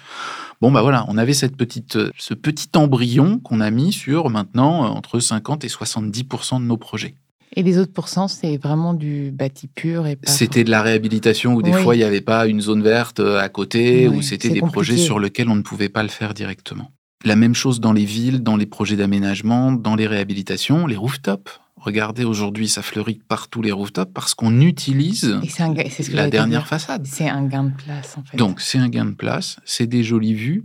Bon, 0.61 0.71
bah 0.71 0.81
voilà, 0.81 1.05
on 1.07 1.17
avait 1.17 1.33
cette 1.33 1.55
petite, 1.55 1.95
euh, 1.95 2.11
ce 2.17 2.33
petit 2.33 2.67
embryon 2.75 3.39
qu'on 3.39 3.61
a 3.61 3.71
mis 3.71 3.93
sur 3.93 4.29
maintenant 4.29 4.83
euh, 4.83 4.87
entre 4.89 5.19
50 5.19 5.63
et 5.63 5.69
70% 5.69 6.59
de 6.59 6.65
nos 6.65 6.77
projets. 6.77 7.15
Et 7.55 7.63
les 7.63 7.77
autres 7.77 7.93
pourcents, 7.93 8.27
c'est 8.27 8.57
vraiment 8.57 8.93
du 8.93 9.31
bâti 9.31 9.67
pur 9.67 10.05
et 10.05 10.15
pas 10.17 10.29
C'était 10.29 10.63
de 10.63 10.71
la 10.71 10.81
réhabilitation 10.81 11.53
où 11.53 11.61
des 11.61 11.73
Oui. 11.73 11.81
fois 11.81 11.95
il 11.95 11.99
n'y 11.99 12.03
avait 12.03 12.21
pas 12.21 12.47
une 12.47 12.59
zone 12.59 12.83
verte 12.83 13.21
euh, 13.21 13.39
à 13.39 13.47
côté, 13.47 14.07
Oui, 14.09 14.17
ou 14.17 14.21
c'était 14.21 14.49
des 14.49 14.59
projets 14.59 14.97
sur 14.97 15.17
lesquels 15.19 15.47
on 15.49 15.55
ne 15.55 15.61
pouvait 15.61 15.89
pas 15.89 16.03
le 16.03 16.09
faire 16.09 16.33
directement. 16.33 16.91
La 17.23 17.37
même 17.37 17.55
chose 17.55 17.79
dans 17.79 17.93
les 17.93 18.03
villes, 18.03 18.43
dans 18.43 18.57
les 18.57 18.65
projets 18.65 18.97
d'aménagement, 18.97 19.71
dans 19.71 19.95
les 19.95 20.07
réhabilitations, 20.07 20.87
les 20.87 20.97
rooftops. 20.97 21.61
Regardez, 21.83 22.23
aujourd'hui, 22.23 22.69
ça 22.69 22.81
fleurit 22.81 23.19
partout 23.27 23.61
les 23.61 23.73
rooftops 23.73 24.13
parce 24.13 24.33
qu'on 24.35 24.61
utilise 24.61 25.25
un 25.25 25.41
ce 25.43 26.15
la 26.15 26.29
dernière 26.29 26.65
façade. 26.65 27.05
C'est 27.05 27.27
un 27.27 27.45
gain 27.45 27.65
de 27.65 27.73
place, 27.75 28.17
en 28.17 28.23
fait. 28.23 28.37
Donc, 28.37 28.61
c'est 28.61 28.77
un 28.77 28.87
gain 28.87 29.03
de 29.03 29.11
place, 29.11 29.57
c'est 29.65 29.85
des 29.85 30.01
jolies 30.01 30.33
vues, 30.33 30.63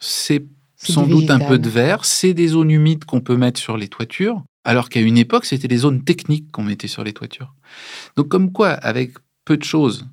c'est 0.00 0.44
sans 0.74 1.06
doute 1.06 1.30
un 1.30 1.38
peu 1.38 1.60
de 1.60 1.68
verre, 1.68 2.04
c'est 2.04 2.34
des 2.34 2.48
zones 2.48 2.72
humides 2.72 3.04
qu'on 3.04 3.20
peut 3.20 3.36
mettre 3.36 3.60
sur 3.60 3.76
les 3.76 3.86
toitures, 3.86 4.42
alors 4.64 4.88
qu'à 4.88 5.00
une 5.00 5.16
époque, 5.18 5.44
c'était 5.44 5.68
des 5.68 5.76
zones 5.76 6.02
techniques 6.02 6.50
qu'on 6.50 6.64
mettait 6.64 6.88
sur 6.88 7.04
les 7.04 7.12
toitures. 7.12 7.54
Donc, 8.16 8.26
comme 8.26 8.50
quoi, 8.50 8.70
avec 8.70 9.12
peu 9.44 9.56
de 9.56 9.62
choses, 9.62 10.08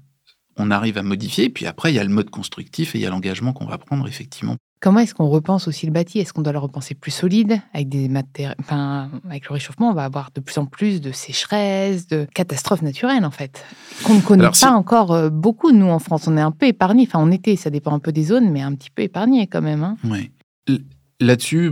on 0.55 0.69
arrive 0.69 0.99
à 0.99 1.03
modifier, 1.03 1.49
puis 1.49 1.65
après, 1.65 1.91
il 1.91 1.95
y 1.95 1.99
a 1.99 2.03
le 2.03 2.13
mode 2.13 2.29
constructif 2.29 2.93
et 2.93 2.99
il 2.99 3.01
y 3.01 3.07
a 3.07 3.09
l'engagement 3.09 3.53
qu'on 3.53 3.65
va 3.65 3.79
prendre, 3.79 4.07
effectivement. 4.07 4.57
Comment 4.83 4.99
est-ce 4.99 5.15
qu'on 5.15 5.29
repense 5.29 5.69
aussi 5.69 5.85
le 5.85 5.93
bâti? 5.93 6.19
Est-ce 6.19 6.33
qu'on 6.33 6.41
doit 6.41 6.51
le 6.51 6.59
repenser 6.59 6.93
plus 6.93 7.11
solide 7.11 7.61
avec 7.73 7.87
des 7.87 8.11
Enfin, 8.59 9.09
avec 9.29 9.47
le 9.47 9.53
réchauffement, 9.53 9.89
on 9.91 9.93
va 9.93 10.03
avoir 10.03 10.29
de 10.35 10.41
plus 10.41 10.57
en 10.57 10.65
plus 10.65 10.99
de 10.99 11.13
sécheresses, 11.13 12.05
de 12.07 12.27
catastrophes 12.35 12.81
naturelles 12.81 13.23
en 13.23 13.31
fait, 13.31 13.63
qu'on 14.03 14.15
ne 14.15 14.19
connaît 14.21 14.41
Alors, 14.43 14.51
pas 14.51 14.57
si- 14.57 14.65
encore 14.65 15.13
euh, 15.13 15.29
beaucoup. 15.29 15.71
Nous 15.71 15.85
en 15.87 15.99
France, 15.99 16.27
on 16.27 16.35
est 16.35 16.41
un 16.41 16.51
peu 16.51 16.65
épargnés. 16.67 17.05
Enfin, 17.07 17.19
en 17.19 17.31
été, 17.31 17.55
ça 17.55 17.69
dépend 17.69 17.93
un 17.93 17.99
peu 17.99 18.11
des 18.11 18.23
zones, 18.25 18.49
mais 18.51 18.61
un 18.61 18.75
petit 18.75 18.89
peu 18.89 19.03
épargnés 19.03 19.47
quand 19.47 19.61
même. 19.61 19.83
hein. 19.85 19.95
Ouais. 20.03 20.31
L- 20.67 20.83
Là-dessus, 21.21 21.71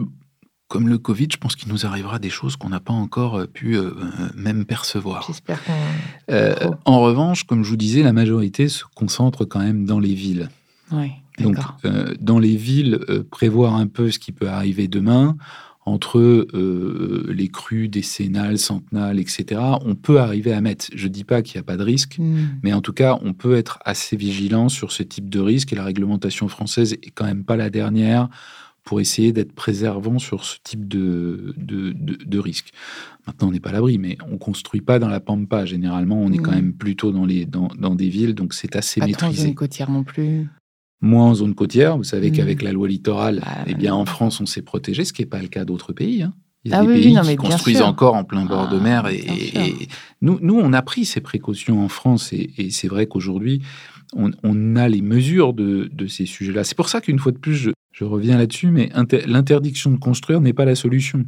comme 0.70 0.88
le 0.88 0.98
Covid, 0.98 1.28
je 1.34 1.36
pense 1.38 1.58
qu'il 1.58 1.68
nous 1.70 1.86
arrivera 1.86 2.18
des 2.18 2.30
choses 2.30 2.56
qu'on 2.56 2.70
n'a 2.70 2.80
pas 2.80 2.94
encore 2.94 3.40
euh, 3.40 3.46
pu 3.46 3.76
euh, 3.76 3.92
même 4.38 4.64
percevoir. 4.64 5.26
J'espère 5.28 5.62
qu'on. 5.66 5.74
Euh, 6.34 6.56
en 6.86 7.02
revanche, 7.02 7.44
comme 7.44 7.66
je 7.66 7.70
vous 7.72 7.76
disais, 7.76 8.04
la 8.04 8.14
majorité 8.14 8.70
se 8.70 8.86
concentre 8.96 9.44
quand 9.44 9.60
même 9.60 9.84
dans 9.86 10.00
les 10.00 10.14
villes. 10.14 10.50
Oui, 10.94 11.12
Donc, 11.42 11.58
euh, 11.86 12.14
dans 12.20 12.40
les 12.40 12.56
villes, 12.56 13.00
euh, 13.10 13.24
prévoir 13.30 13.76
un 13.76 13.88
peu 13.88 14.12
ce 14.12 14.20
qui 14.20 14.32
peut 14.32 14.48
arriver 14.50 14.88
demain, 14.88 15.36
entre 15.84 16.20
euh, 16.20 17.26
les 17.34 17.48
crues 17.48 17.88
décennales, 17.88 18.60
centenales, 18.60 19.20
etc., 19.20 19.60
on 19.84 19.96
peut 19.96 20.20
arriver 20.20 20.54
à 20.54 20.62
mettre. 20.62 20.86
Je 20.94 21.08
ne 21.08 21.12
dis 21.12 21.24
pas 21.24 21.42
qu'il 21.42 21.58
n'y 21.58 21.62
a 21.62 21.64
pas 21.64 21.78
de 21.78 21.84
risque, 21.84 22.18
Hmm. 22.20 22.46
mais 22.62 22.72
en 22.74 22.82
tout 22.82 22.94
cas, 22.94 23.18
on 23.24 23.34
peut 23.34 23.56
être 23.56 23.80
assez 23.84 24.16
vigilant 24.16 24.70
sur 24.70 24.92
ce 24.92 25.02
type 25.02 25.28
de 25.30 25.40
risque, 25.40 25.74
et 25.74 25.76
la 25.76 25.84
réglementation 25.84 26.48
française 26.48 26.94
est 26.94 27.10
quand 27.14 27.26
même 27.26 27.44
pas 27.44 27.56
la 27.58 27.70
dernière 27.72 28.30
pour 28.84 29.00
essayer 29.00 29.32
d'être 29.32 29.54
préservant 29.54 30.18
sur 30.20 30.44
ce 30.44 30.58
type 30.64 30.88
de, 30.88 31.54
de, 31.58 31.92
de, 31.94 32.18
de 32.26 32.40
risque. 32.40 32.70
Maintenant, 33.28 33.48
on 33.50 33.52
n'est 33.52 33.60
pas 33.60 33.70
à 33.70 33.74
l'abri, 33.74 33.98
mais 34.00 34.18
on 34.32 34.38
construit 34.38 34.82
pas 34.82 34.98
dans 35.00 35.08
la 35.08 35.20
pampa. 35.20 35.66
Généralement, 35.66 36.20
on 36.22 36.32
est 36.32 36.38
quand 36.40 36.52
Mhm. 36.52 36.58
même 36.58 36.74
plutôt 36.74 37.12
dans, 37.12 37.26
les, 37.26 37.46
dans, 37.46 37.70
dans 37.78 37.94
des 37.96 38.10
villes, 38.10 38.34
donc 38.34 38.54
c'est 38.56 38.76
assez 38.76 39.00
Pas 39.00 39.08
trop 39.08 39.26
en 39.26 39.30
maîtrisé 39.30 39.48
zone 39.48 39.56
côtière 39.56 39.90
non 39.92 40.04
plus. 40.04 40.48
Moins 41.02 41.26
en 41.26 41.34
zone 41.36 41.56
côtière. 41.56 41.98
Vous 41.98 42.04
savez 42.04 42.30
Mm. 42.30 42.34
qu'avec 42.34 42.62
la 42.62 42.72
loi 42.72 42.88
littorale, 42.88 43.42
Bah, 43.44 43.64
eh 43.68 43.74
bien, 43.74 43.94
en 43.94 44.06
France, 44.06 44.40
on 44.40 44.46
s'est 44.46 44.62
protégé, 44.62 45.04
ce 45.06 45.14
qui 45.14 45.22
n'est 45.24 45.28
pas 45.28 45.42
le 45.42 45.48
cas 45.48 45.66
d'autres 45.66 45.94
pays. 45.94 46.24
hein. 46.24 46.34
Il 46.64 46.70
y 46.70 46.74
a 46.76 46.78
Ah 46.78 46.82
des 46.84 46.88
oui, 46.90 47.02
pays 47.02 47.14
non, 47.16 47.24
qui 47.24 47.36
construisent 47.38 47.78
sûr. 47.78 47.88
encore 47.88 48.14
en 48.14 48.24
plein 48.24 48.46
bord 48.46 48.70
de 48.70 48.78
Ah, 48.78 48.84
mer. 48.84 49.08
Et, 49.08 49.18
et 49.18 49.88
nous, 50.22 50.38
nous, 50.44 50.60
on 50.60 50.74
a 50.74 50.82
pris 50.84 51.06
ces 51.06 51.20
précautions 51.20 51.84
en 51.84 51.88
France. 51.90 52.34
Et, 52.34 52.52
et 52.58 52.70
c'est 52.70 52.88
vrai 52.88 53.08
qu'aujourd'hui, 53.08 53.64
on, 54.16 54.30
on 54.44 54.76
a 54.76 54.88
les 54.88 55.02
mesures 55.02 55.54
de, 55.54 55.90
de 55.92 56.06
ces 56.06 56.28
sujets-là. 56.28 56.64
C'est 56.64 56.76
pour 56.78 56.88
ça 56.90 57.02
qu'une 57.02 57.18
fois 57.18 57.32
de 57.32 57.40
plus, 57.40 57.56
je, 57.56 57.72
je 57.92 58.04
reviens 58.04 58.38
là-dessus, 58.38 58.68
mais 58.68 58.92
inter- 58.94 59.24
l'interdiction 59.26 59.90
de 59.90 59.98
construire 59.98 60.40
n'est 60.40 60.54
pas 60.54 60.66
la 60.66 60.76
solution. 60.76 61.26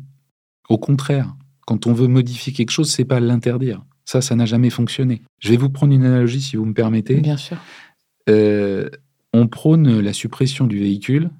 Au 0.69 0.77
contraire, 0.77 1.33
quand 1.65 1.87
on 1.87 1.93
veut 1.93 2.07
modifier 2.07 2.53
quelque 2.53 2.69
chose, 2.69 2.91
c'est 2.91 3.05
pas 3.05 3.19
l'interdire. 3.19 3.83
Ça, 4.05 4.21
ça 4.21 4.35
n'a 4.35 4.45
jamais 4.45 4.69
fonctionné. 4.69 5.23
Je 5.39 5.49
vais 5.49 5.57
vous 5.57 5.69
prendre 5.69 5.93
une 5.93 6.05
analogie, 6.05 6.41
si 6.41 6.57
vous 6.57 6.65
me 6.65 6.73
permettez. 6.75 7.15
Bien 7.21 7.37
sûr. 7.37 7.57
Euh, 8.29 8.87
on 9.33 9.47
prône 9.47 9.99
la 9.99 10.13
suppression 10.13 10.67
du 10.67 10.79
véhicule 10.79 11.31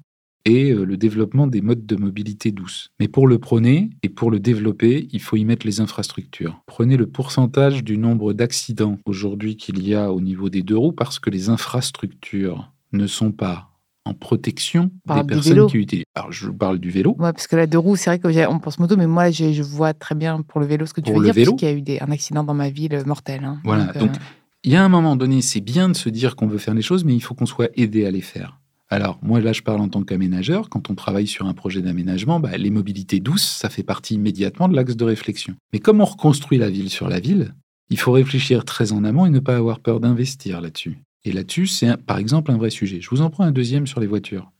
et 0.46 0.72
euh, 0.72 0.84
le 0.84 0.96
développement 0.98 1.46
des 1.46 1.62
modes 1.62 1.86
de 1.86 1.96
mobilité 1.96 2.50
douce. 2.52 2.90
Mais 3.00 3.08
pour 3.08 3.26
le 3.26 3.38
prôner 3.38 3.88
et 4.02 4.08
pour 4.10 4.30
le 4.30 4.38
développer, 4.40 5.08
il 5.10 5.20
faut 5.22 5.36
y 5.36 5.44
mettre 5.44 5.66
les 5.66 5.80
infrastructures. 5.80 6.60
Prenez 6.66 6.96
le 6.98 7.06
pourcentage 7.06 7.82
du 7.82 7.96
nombre 7.96 8.32
d'accidents 8.34 8.98
aujourd'hui 9.06 9.56
qu'il 9.56 9.86
y 9.86 9.94
a 9.94 10.12
au 10.12 10.20
niveau 10.20 10.50
des 10.50 10.62
deux 10.62 10.76
roues 10.76 10.92
parce 10.92 11.18
que 11.18 11.30
les 11.30 11.48
infrastructures 11.48 12.72
ne 12.92 13.06
sont 13.06 13.32
pas 13.32 13.70
en 14.06 14.12
protection 14.12 14.90
des 15.06 15.24
personnes 15.24 15.52
vélo. 15.54 15.66
qui 15.66 15.78
utilisent. 15.78 16.04
Alors, 16.14 16.30
je 16.30 16.50
parle 16.50 16.78
du 16.78 16.90
vélo. 16.90 17.12
Ouais, 17.12 17.32
parce 17.32 17.46
que 17.46 17.56
la 17.56 17.66
deux 17.66 17.78
roues, 17.78 17.96
c'est 17.96 18.10
vrai 18.10 18.18
que 18.18 18.30
j'ai- 18.30 18.46
on 18.46 18.58
pense 18.58 18.78
moto, 18.78 18.98
mais 18.98 19.06
moi, 19.06 19.30
je 19.30 19.62
vois 19.62 19.94
très 19.94 20.14
bien 20.14 20.42
pour 20.42 20.60
le 20.60 20.66
vélo 20.66 20.84
ce 20.84 20.92
que 20.92 21.00
tu 21.00 21.10
Pour 21.10 21.20
veux 21.20 21.24
dire, 21.24 21.32
vélo. 21.32 21.52
parce 21.52 21.60
qu'il 21.60 21.68
y 21.68 21.72
a 21.72 21.74
eu 21.74 21.80
des, 21.80 22.00
un 22.00 22.10
accident 22.10 22.44
dans 22.44 22.52
ma 22.52 22.68
ville 22.68 22.94
euh, 22.94 23.04
mortel. 23.06 23.44
hein. 23.44 23.60
Voilà, 23.64 23.84
Donc, 23.86 23.96
donc, 23.98 24.10
euh, 24.10 24.18
Il 24.66 24.72
y 24.72 24.76
a 24.76 24.82
un 24.82 24.88
moment 24.88 25.14
donné, 25.14 25.42
c'est 25.42 25.60
bien 25.60 25.90
de 25.90 25.94
se 25.94 26.08
dire 26.08 26.36
qu'on 26.36 26.46
veut 26.46 26.56
faire 26.56 26.72
les 26.72 26.80
choses, 26.80 27.04
mais 27.04 27.14
il 27.14 27.20
faut 27.20 27.34
qu'on 27.34 27.44
soit 27.44 27.68
aidé 27.76 28.06
à 28.06 28.10
les 28.10 28.22
faire. 28.22 28.60
Alors, 28.88 29.18
moi, 29.20 29.38
là, 29.40 29.52
je 29.52 29.60
parle 29.60 29.82
en 29.82 29.88
tant 29.90 30.02
qu'aménageur. 30.02 30.70
Quand 30.70 30.88
on 30.88 30.94
travaille 30.94 31.26
sur 31.26 31.46
un 31.46 31.52
projet 31.52 31.82
d'aménagement, 31.82 32.40
bah, 32.40 32.56
les 32.56 32.70
mobilités 32.70 33.20
douces, 33.20 33.44
ça 33.44 33.68
fait 33.68 33.82
partie 33.82 34.14
immédiatement 34.14 34.66
de 34.68 34.74
l'axe 34.74 34.96
de 34.96 35.04
réflexion. 35.04 35.54
Mais 35.74 35.80
comme 35.80 36.00
on 36.00 36.06
reconstruit 36.06 36.56
la 36.56 36.70
ville 36.70 36.88
sur 36.88 37.10
la 37.10 37.20
ville, 37.20 37.54
il 37.90 37.98
faut 37.98 38.12
réfléchir 38.12 38.64
très 38.64 38.92
en 38.92 39.04
amont 39.04 39.26
et 39.26 39.30
ne 39.30 39.38
pas 39.38 39.56
avoir 39.56 39.80
peur 39.80 40.00
d'investir 40.00 40.62
là-dessus. 40.62 40.98
Et 41.24 41.32
là-dessus, 41.32 41.66
c'est 41.66 41.98
par 41.98 42.16
exemple 42.16 42.50
un 42.50 42.56
vrai 42.56 42.70
sujet. 42.70 43.02
Je 43.02 43.10
vous 43.10 43.20
en 43.20 43.28
prends 43.28 43.44
un 43.44 43.52
deuxième 43.52 43.86
sur 43.86 44.00
les 44.00 44.06
voitures. 44.06 44.50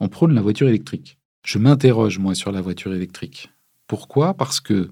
On 0.00 0.08
prône 0.08 0.34
la 0.34 0.42
voiture 0.42 0.68
électrique. 0.68 1.16
Je 1.46 1.58
m'interroge, 1.58 2.18
moi, 2.18 2.34
sur 2.34 2.52
la 2.52 2.60
voiture 2.60 2.92
électrique. 2.92 3.50
Pourquoi? 3.86 4.34
Parce 4.34 4.60
que 4.60 4.90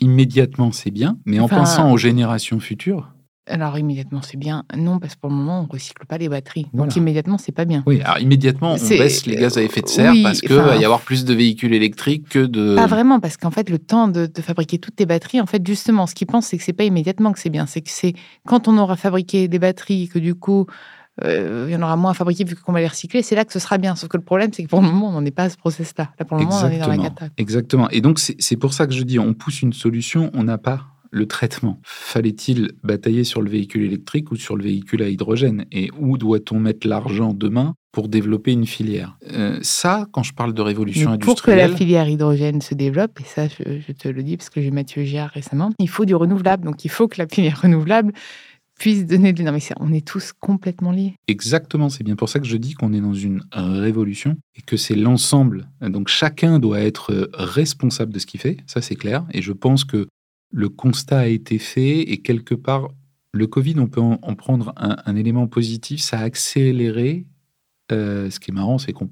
immédiatement, 0.00 0.72
c'est 0.72 0.90
bien, 0.90 1.18
mais 1.26 1.40
en 1.40 1.44
Enfin, 1.44 1.58
pensant 1.58 1.92
aux 1.92 1.98
générations 1.98 2.58
futures, 2.58 3.12
Alors, 3.48 3.76
immédiatement, 3.76 4.22
c'est 4.22 4.36
bien. 4.36 4.64
Non, 4.76 5.00
parce 5.00 5.16
que 5.16 5.20
pour 5.20 5.30
le 5.30 5.36
moment, 5.36 5.66
on 5.68 5.72
recycle 5.72 6.06
pas 6.06 6.16
les 6.16 6.28
batteries. 6.28 6.66
Donc, 6.72 6.94
immédiatement, 6.94 7.38
c'est 7.38 7.52
pas 7.52 7.64
bien. 7.64 7.82
Oui, 7.86 8.00
alors 8.02 8.20
immédiatement, 8.20 8.74
on 8.74 8.88
baisse 8.88 9.26
les 9.26 9.36
gaz 9.36 9.58
à 9.58 9.62
effet 9.62 9.82
de 9.82 9.88
serre 9.88 10.12
oui, 10.12 10.22
parce 10.22 10.40
qu'il 10.40 10.54
va 10.54 10.76
y 10.76 10.84
avoir 10.84 11.00
plus 11.00 11.24
de 11.24 11.34
véhicules 11.34 11.74
électriques 11.74 12.28
que 12.28 12.46
de. 12.46 12.76
Pas 12.76 12.86
vraiment, 12.86 13.18
parce 13.18 13.36
qu'en 13.36 13.50
fait, 13.50 13.68
le 13.68 13.78
temps 13.78 14.08
de, 14.08 14.26
de 14.26 14.42
fabriquer 14.42 14.78
toutes 14.78 14.96
tes 14.96 15.06
batteries, 15.06 15.40
en 15.40 15.46
fait, 15.46 15.66
justement, 15.66 16.06
ce 16.06 16.14
qu'ils 16.14 16.28
pensent, 16.28 16.46
c'est 16.46 16.58
que 16.58 16.64
c'est 16.64 16.72
pas 16.72 16.84
immédiatement 16.84 17.32
que 17.32 17.40
c'est 17.40 17.50
bien. 17.50 17.66
C'est 17.66 17.80
que 17.80 17.90
c'est 17.90 18.14
quand 18.46 18.68
on 18.68 18.78
aura 18.78 18.96
fabriqué 18.96 19.48
des 19.48 19.58
batteries, 19.58 20.08
que 20.08 20.20
du 20.20 20.34
coup, 20.36 20.66
euh, 21.24 21.66
il 21.68 21.72
y 21.72 21.76
en 21.76 21.82
aura 21.82 21.96
moins 21.96 22.12
à 22.12 22.14
fabriquer 22.14 22.44
vu 22.44 22.56
qu'on 22.56 22.72
va 22.72 22.80
les 22.80 22.88
recycler, 22.88 23.22
c'est 23.22 23.34
là 23.34 23.44
que 23.44 23.52
ce 23.52 23.58
sera 23.58 23.76
bien. 23.76 23.96
Sauf 23.96 24.08
que 24.08 24.16
le 24.16 24.22
problème, 24.22 24.50
c'est 24.52 24.62
que 24.62 24.68
pour 24.68 24.80
le 24.80 24.86
moment, 24.86 25.08
on 25.08 25.12
n'en 25.12 25.24
est 25.24 25.30
pas 25.30 25.44
à 25.44 25.50
ce 25.50 25.56
process-là. 25.56 26.10
Là, 26.18 26.24
pour 26.24 26.38
le 26.38 26.44
moment, 26.44 26.60
on 26.62 26.70
est 26.70 26.78
dans 26.78 26.88
la 26.88 26.96
cata. 26.96 27.26
Exactement. 27.36 27.90
Et 27.90 28.00
donc, 28.00 28.18
c'est 28.18 28.56
pour 28.56 28.72
ça 28.72 28.86
que 28.86 28.92
je 28.92 29.02
dis, 29.02 29.18
on 29.18 29.34
pousse 29.34 29.62
une 29.62 29.72
solution, 29.72 30.30
on 30.32 30.44
n'a 30.44 30.58
pas 30.58 30.91
le 31.12 31.26
traitement. 31.26 31.78
Fallait-il 31.84 32.72
batailler 32.82 33.22
sur 33.22 33.42
le 33.42 33.50
véhicule 33.50 33.82
électrique 33.82 34.32
ou 34.32 34.36
sur 34.36 34.56
le 34.56 34.64
véhicule 34.64 35.02
à 35.02 35.08
hydrogène? 35.08 35.66
Et 35.70 35.90
où 35.98 36.18
doit-on 36.18 36.58
mettre 36.58 36.88
l'argent 36.88 37.34
demain 37.34 37.74
pour 37.92 38.08
développer 38.08 38.52
une 38.52 38.66
filière? 38.66 39.16
Euh, 39.30 39.58
Ça, 39.62 40.08
quand 40.12 40.22
je 40.22 40.32
parle 40.32 40.54
de 40.54 40.62
révolution 40.62 41.10
Mais 41.10 41.18
pour 41.18 41.34
que 41.34 41.50
industrielle, 41.50 41.70
la 41.70 41.76
filière 41.76 42.08
hydrogène 42.08 42.60
se 42.62 42.74
développe, 42.74 43.20
et 43.20 43.24
ça, 43.24 43.46
je, 43.46 43.80
je 43.86 43.92
te 43.92 44.08
le 44.08 44.22
dis 44.22 44.36
parce 44.36 44.50
que 44.50 44.60
j'ai 44.60 44.68
eu 44.68 44.72
Mathieu 44.72 45.04
Giard 45.04 45.30
récemment, 45.30 45.70
il 45.78 45.88
faut 45.88 46.06
du 46.06 46.14
renouvelable. 46.14 46.64
Donc, 46.64 46.84
il 46.84 46.90
faut 46.90 47.06
que 47.08 47.18
la 47.18 47.28
filière 47.28 47.60
renouvelable 47.60 48.12
puisse 48.78 49.06
donner 49.06 49.32
de. 49.32 49.42
Non, 49.42 49.52
mais 49.52 49.60
on 49.80 49.92
est 49.92 50.06
tous 50.06 50.32
complètement 50.32 50.92
liés. 50.92 51.14
Exactement, 51.28 51.88
c'est 51.88 52.04
bien 52.04 52.16
pour 52.16 52.28
ça 52.28 52.40
que 52.40 52.46
je 52.46 52.56
dis 52.56 52.74
qu'on 52.74 52.92
est 52.92 53.00
dans 53.00 53.14
une 53.14 53.42
révolution 53.52 54.36
et 54.56 54.62
que 54.62 54.76
c'est 54.76 54.96
l'ensemble. 54.96 55.68
Donc 55.82 56.08
chacun 56.08 56.58
doit 56.58 56.80
être 56.80 57.30
responsable 57.34 58.12
de 58.12 58.18
ce 58.18 58.26
qu'il 58.26 58.40
fait, 58.40 58.56
ça 58.66 58.80
c'est 58.80 58.96
clair. 58.96 59.24
Et 59.32 59.42
je 59.42 59.52
pense 59.52 59.84
que 59.84 60.06
le 60.52 60.68
constat 60.68 61.20
a 61.20 61.26
été 61.26 61.58
fait 61.58 62.00
et 62.00 62.18
quelque 62.18 62.54
part, 62.54 62.88
le 63.32 63.46
Covid, 63.46 63.76
on 63.78 63.86
peut 63.88 64.00
en, 64.00 64.18
en 64.22 64.34
prendre 64.34 64.74
un, 64.76 65.16
élément 65.16 65.46
positif, 65.46 66.00
ça 66.00 66.18
a 66.18 66.22
accéléré. 66.22 67.26
euh, 67.90 68.30
ce 68.30 68.38
qui 68.38 68.50
est 68.50 68.54
marrant, 68.54 68.78
c'est 68.78 68.92
qu'on 68.92 69.08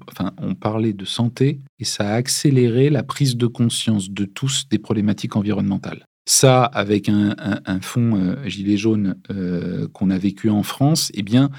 parlait 0.55 0.93
de 0.93 1.05
santé 1.05 1.59
et 1.79 1.85
ça 1.85 2.09
a 2.09 2.13
accéléré 2.13 2.89
la 2.89 3.03
prise 3.03 3.35
de 3.35 3.47
conscience 3.47 4.11
de 4.11 4.25
tous 4.25 4.67
des 4.69 4.79
problématiques 4.79 5.35
environnementales. 5.35 6.05
Ça, 6.27 6.63
avec 6.63 7.09
un 7.09 7.81
fonds 7.81 8.15
euh, 8.15 8.47
gilet 8.47 8.77
jaune 8.77 9.19
euh, 9.31 9.87
qu'on 9.89 10.11
a 10.11 10.19
vécu 10.19 10.49
en 10.51 10.61
France, 10.61 11.11
eh 11.15 11.23
bien, 11.23 11.49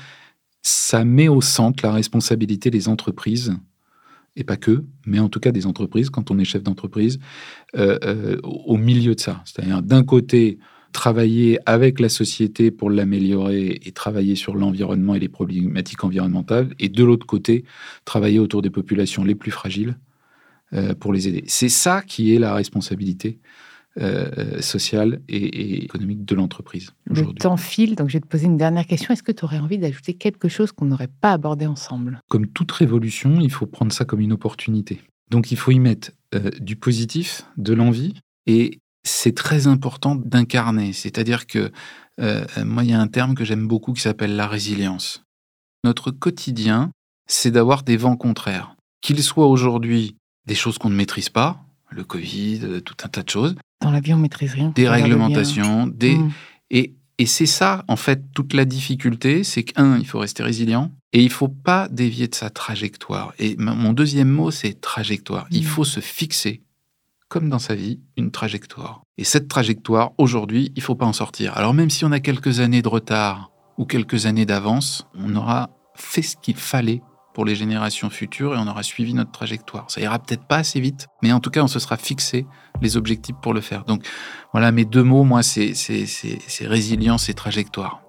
ça 0.62 1.04
met 1.04 1.26
au 1.26 1.40
centre 1.40 1.84
la 1.84 1.92
responsabilité 1.92 2.70
des 2.70 2.88
entreprises, 2.88 3.54
et 4.36 4.44
pas 4.44 4.56
que, 4.56 4.84
mais 5.06 5.18
en 5.18 5.28
tout 5.28 5.40
cas 5.40 5.52
des 5.52 5.66
entreprises, 5.66 6.10
quand 6.10 6.30
on 6.30 6.38
est 6.38 6.44
chef 6.44 6.62
d'entreprise, 6.62 7.18
euh, 7.76 7.98
euh, 8.04 8.40
au 8.42 8.76
milieu 8.76 9.14
de 9.14 9.20
ça. 9.20 9.42
C'est-à-dire, 9.44 9.82
d'un 9.82 10.04
côté, 10.04 10.58
travailler 10.92 11.58
avec 11.66 12.00
la 12.00 12.08
société 12.08 12.70
pour 12.70 12.90
l'améliorer 12.90 13.80
et 13.82 13.92
travailler 13.92 14.34
sur 14.34 14.54
l'environnement 14.54 15.14
et 15.14 15.18
les 15.18 15.28
problématiques 15.28 16.04
environnementales, 16.04 16.74
et 16.78 16.88
de 16.88 17.04
l'autre 17.04 17.26
côté, 17.26 17.64
travailler 18.04 18.38
autour 18.38 18.62
des 18.62 18.70
populations 18.70 19.24
les 19.24 19.34
plus 19.34 19.50
fragiles 19.50 19.98
euh, 20.72 20.94
pour 20.94 21.12
les 21.12 21.28
aider. 21.28 21.44
C'est 21.46 21.68
ça 21.68 22.02
qui 22.02 22.34
est 22.34 22.38
la 22.38 22.54
responsabilité 22.54 23.38
euh, 24.00 24.60
sociale 24.60 25.20
et, 25.28 25.36
et 25.36 25.84
économique 25.84 26.24
de 26.24 26.34
l'entreprise 26.34 26.92
Le 27.04 27.26
temps 27.34 27.58
file, 27.58 27.94
donc 27.94 28.08
je 28.08 28.14
vais 28.14 28.20
te 28.20 28.26
poser 28.26 28.46
une 28.46 28.56
dernière 28.56 28.86
question. 28.86 29.12
Est-ce 29.12 29.22
que 29.22 29.32
tu 29.32 29.44
aurais 29.44 29.58
envie 29.58 29.76
d'ajouter 29.76 30.14
quelque 30.14 30.48
chose 30.48 30.72
qu'on 30.72 30.86
n'aurait 30.86 31.10
pas 31.20 31.32
abordé 31.32 31.66
ensemble? 31.66 32.20
Comme 32.28 32.46
toute 32.46 32.72
révolution, 32.72 33.38
il 33.40 33.50
faut 33.50 33.66
prendre 33.66 33.92
ça 33.92 34.04
comme 34.04 34.20
une 34.20 34.32
opportunité. 34.32 35.02
Donc 35.30 35.52
il 35.52 35.58
faut 35.58 35.72
y 35.72 35.78
mettre 35.78 36.12
euh, 36.34 36.50
du 36.60 36.76
positif, 36.76 37.44
de 37.58 37.74
l'envie 37.74 38.14
et 38.46 38.78
c'est 39.04 39.34
très 39.34 39.66
important 39.66 40.14
d'incarner. 40.14 40.92
C'est-à-dire 40.92 41.46
que 41.46 41.70
euh, 42.20 42.44
moi, 42.64 42.84
il 42.84 42.90
y 42.90 42.94
a 42.94 43.00
un 43.00 43.08
terme 43.08 43.34
que 43.34 43.44
j'aime 43.44 43.66
beaucoup 43.66 43.92
qui 43.92 44.00
s'appelle 44.00 44.36
la 44.36 44.46
résilience. 44.46 45.22
Notre 45.84 46.10
quotidien, 46.10 46.92
c'est 47.26 47.50
d'avoir 47.50 47.82
des 47.82 47.96
vents 47.96 48.16
contraires. 48.16 48.74
Qu'ils 49.00 49.22
soient 49.22 49.48
aujourd'hui 49.48 50.16
des 50.46 50.54
choses 50.54 50.78
qu'on 50.78 50.90
ne 50.90 50.94
maîtrise 50.94 51.28
pas, 51.28 51.64
le 51.94 52.04
Covid, 52.04 52.60
euh, 52.64 52.80
tout 52.80 52.96
un 53.04 53.08
tas 53.08 53.22
de 53.22 53.28
choses. 53.30 53.54
Dans 53.80 53.90
la 53.90 54.00
vie, 54.00 54.14
on 54.14 54.18
maîtrise 54.18 54.52
rien. 54.54 54.72
Des 54.74 54.88
réglementations, 54.88 55.86
des... 55.86 56.16
Mm. 56.16 56.32
Et, 56.70 56.94
et 57.18 57.26
c'est 57.26 57.46
ça, 57.46 57.84
en 57.88 57.96
fait, 57.96 58.22
toute 58.34 58.54
la 58.54 58.64
difficulté, 58.64 59.44
c'est 59.44 59.62
qu'un, 59.64 59.98
il 59.98 60.06
faut 60.06 60.18
rester 60.18 60.42
résilient 60.42 60.90
et 61.12 61.22
il 61.22 61.30
faut 61.30 61.48
pas 61.48 61.88
dévier 61.88 62.26
de 62.28 62.34
sa 62.34 62.48
trajectoire. 62.50 63.32
Et 63.38 63.56
mon 63.58 63.92
deuxième 63.92 64.30
mot, 64.30 64.50
c'est 64.50 64.80
trajectoire. 64.80 65.46
Il 65.50 65.62
Mm. 65.62 65.66
faut 65.66 65.84
se 65.84 66.00
fixer, 66.00 66.62
comme 67.28 67.48
dans 67.48 67.58
sa 67.58 67.74
vie, 67.74 68.00
une 68.16 68.30
trajectoire. 68.30 69.02
Et 69.18 69.24
cette 69.24 69.48
trajectoire, 69.48 70.12
aujourd'hui, 70.18 70.72
il 70.74 70.82
faut 70.82 70.94
pas 70.94 71.06
en 71.06 71.12
sortir. 71.12 71.56
Alors 71.56 71.74
même 71.74 71.90
si 71.90 72.04
on 72.04 72.12
a 72.12 72.20
quelques 72.20 72.60
années 72.60 72.82
de 72.82 72.88
retard 72.88 73.50
ou 73.78 73.84
quelques 73.84 74.26
années 74.26 74.46
d'avance, 74.46 75.06
on 75.14 75.36
aura 75.36 75.70
fait 75.94 76.22
ce 76.22 76.36
qu'il 76.40 76.56
fallait 76.56 77.02
pour 77.34 77.44
les 77.44 77.54
générations 77.54 78.10
futures 78.10 78.54
et 78.54 78.58
on 78.58 78.66
aura 78.68 78.82
suivi 78.82 79.14
notre 79.14 79.30
trajectoire. 79.32 79.90
Ça 79.90 80.00
ira 80.00 80.18
peut-être 80.18 80.44
pas 80.44 80.58
assez 80.58 80.80
vite, 80.80 81.08
mais 81.22 81.32
en 81.32 81.40
tout 81.40 81.50
cas, 81.50 81.62
on 81.62 81.66
se 81.68 81.78
sera 81.78 81.96
fixé 81.96 82.46
les 82.80 82.96
objectifs 82.96 83.36
pour 83.42 83.54
le 83.54 83.60
faire. 83.60 83.84
Donc 83.84 84.04
voilà, 84.52 84.70
mes 84.72 84.84
deux 84.84 85.02
mots, 85.02 85.24
moi, 85.24 85.42
c'est 85.42 85.74
c'est- 85.74 86.06
c'est- 86.06 86.38
c'est 86.46 86.66
résilience 86.66 87.28
et 87.28 87.34
trajectoire. 87.34 88.00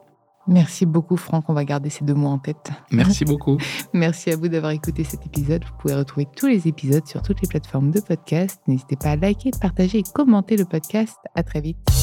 Merci 0.45 0.85
beaucoup, 0.85 1.15
Franck. 1.15 1.45
On 1.49 1.53
va 1.53 1.63
garder 1.63 1.89
ces 1.89 2.03
deux 2.03 2.13
mots 2.15 2.27
en 2.27 2.37
tête. 2.37 2.71
Merci 2.91 3.23
beaucoup. 3.25 3.57
Merci 3.93 4.29
à 4.29 4.35
vous 4.35 4.49
d'avoir 4.49 4.73
écouté 4.73 5.05
cet 5.05 5.25
épisode. 5.25 5.63
Vous 5.63 5.77
pouvez 5.79 5.93
retrouver 5.95 6.27
tous 6.35 6.47
les 6.47 6.67
épisodes 6.67 7.07
sur 7.07 7.21
toutes 7.21 7.41
les 7.41 7.47
plateformes 7.47 7.91
de 7.91 8.01
podcast. 8.01 8.59
N'hésitez 8.67 8.97
pas 8.97 9.11
à 9.11 9.15
liker, 9.15 9.51
partager 9.61 9.99
et 9.99 10.03
commenter 10.13 10.57
le 10.57 10.65
podcast. 10.65 11.15
À 11.33 11.43
très 11.43 11.61
vite. 11.61 12.02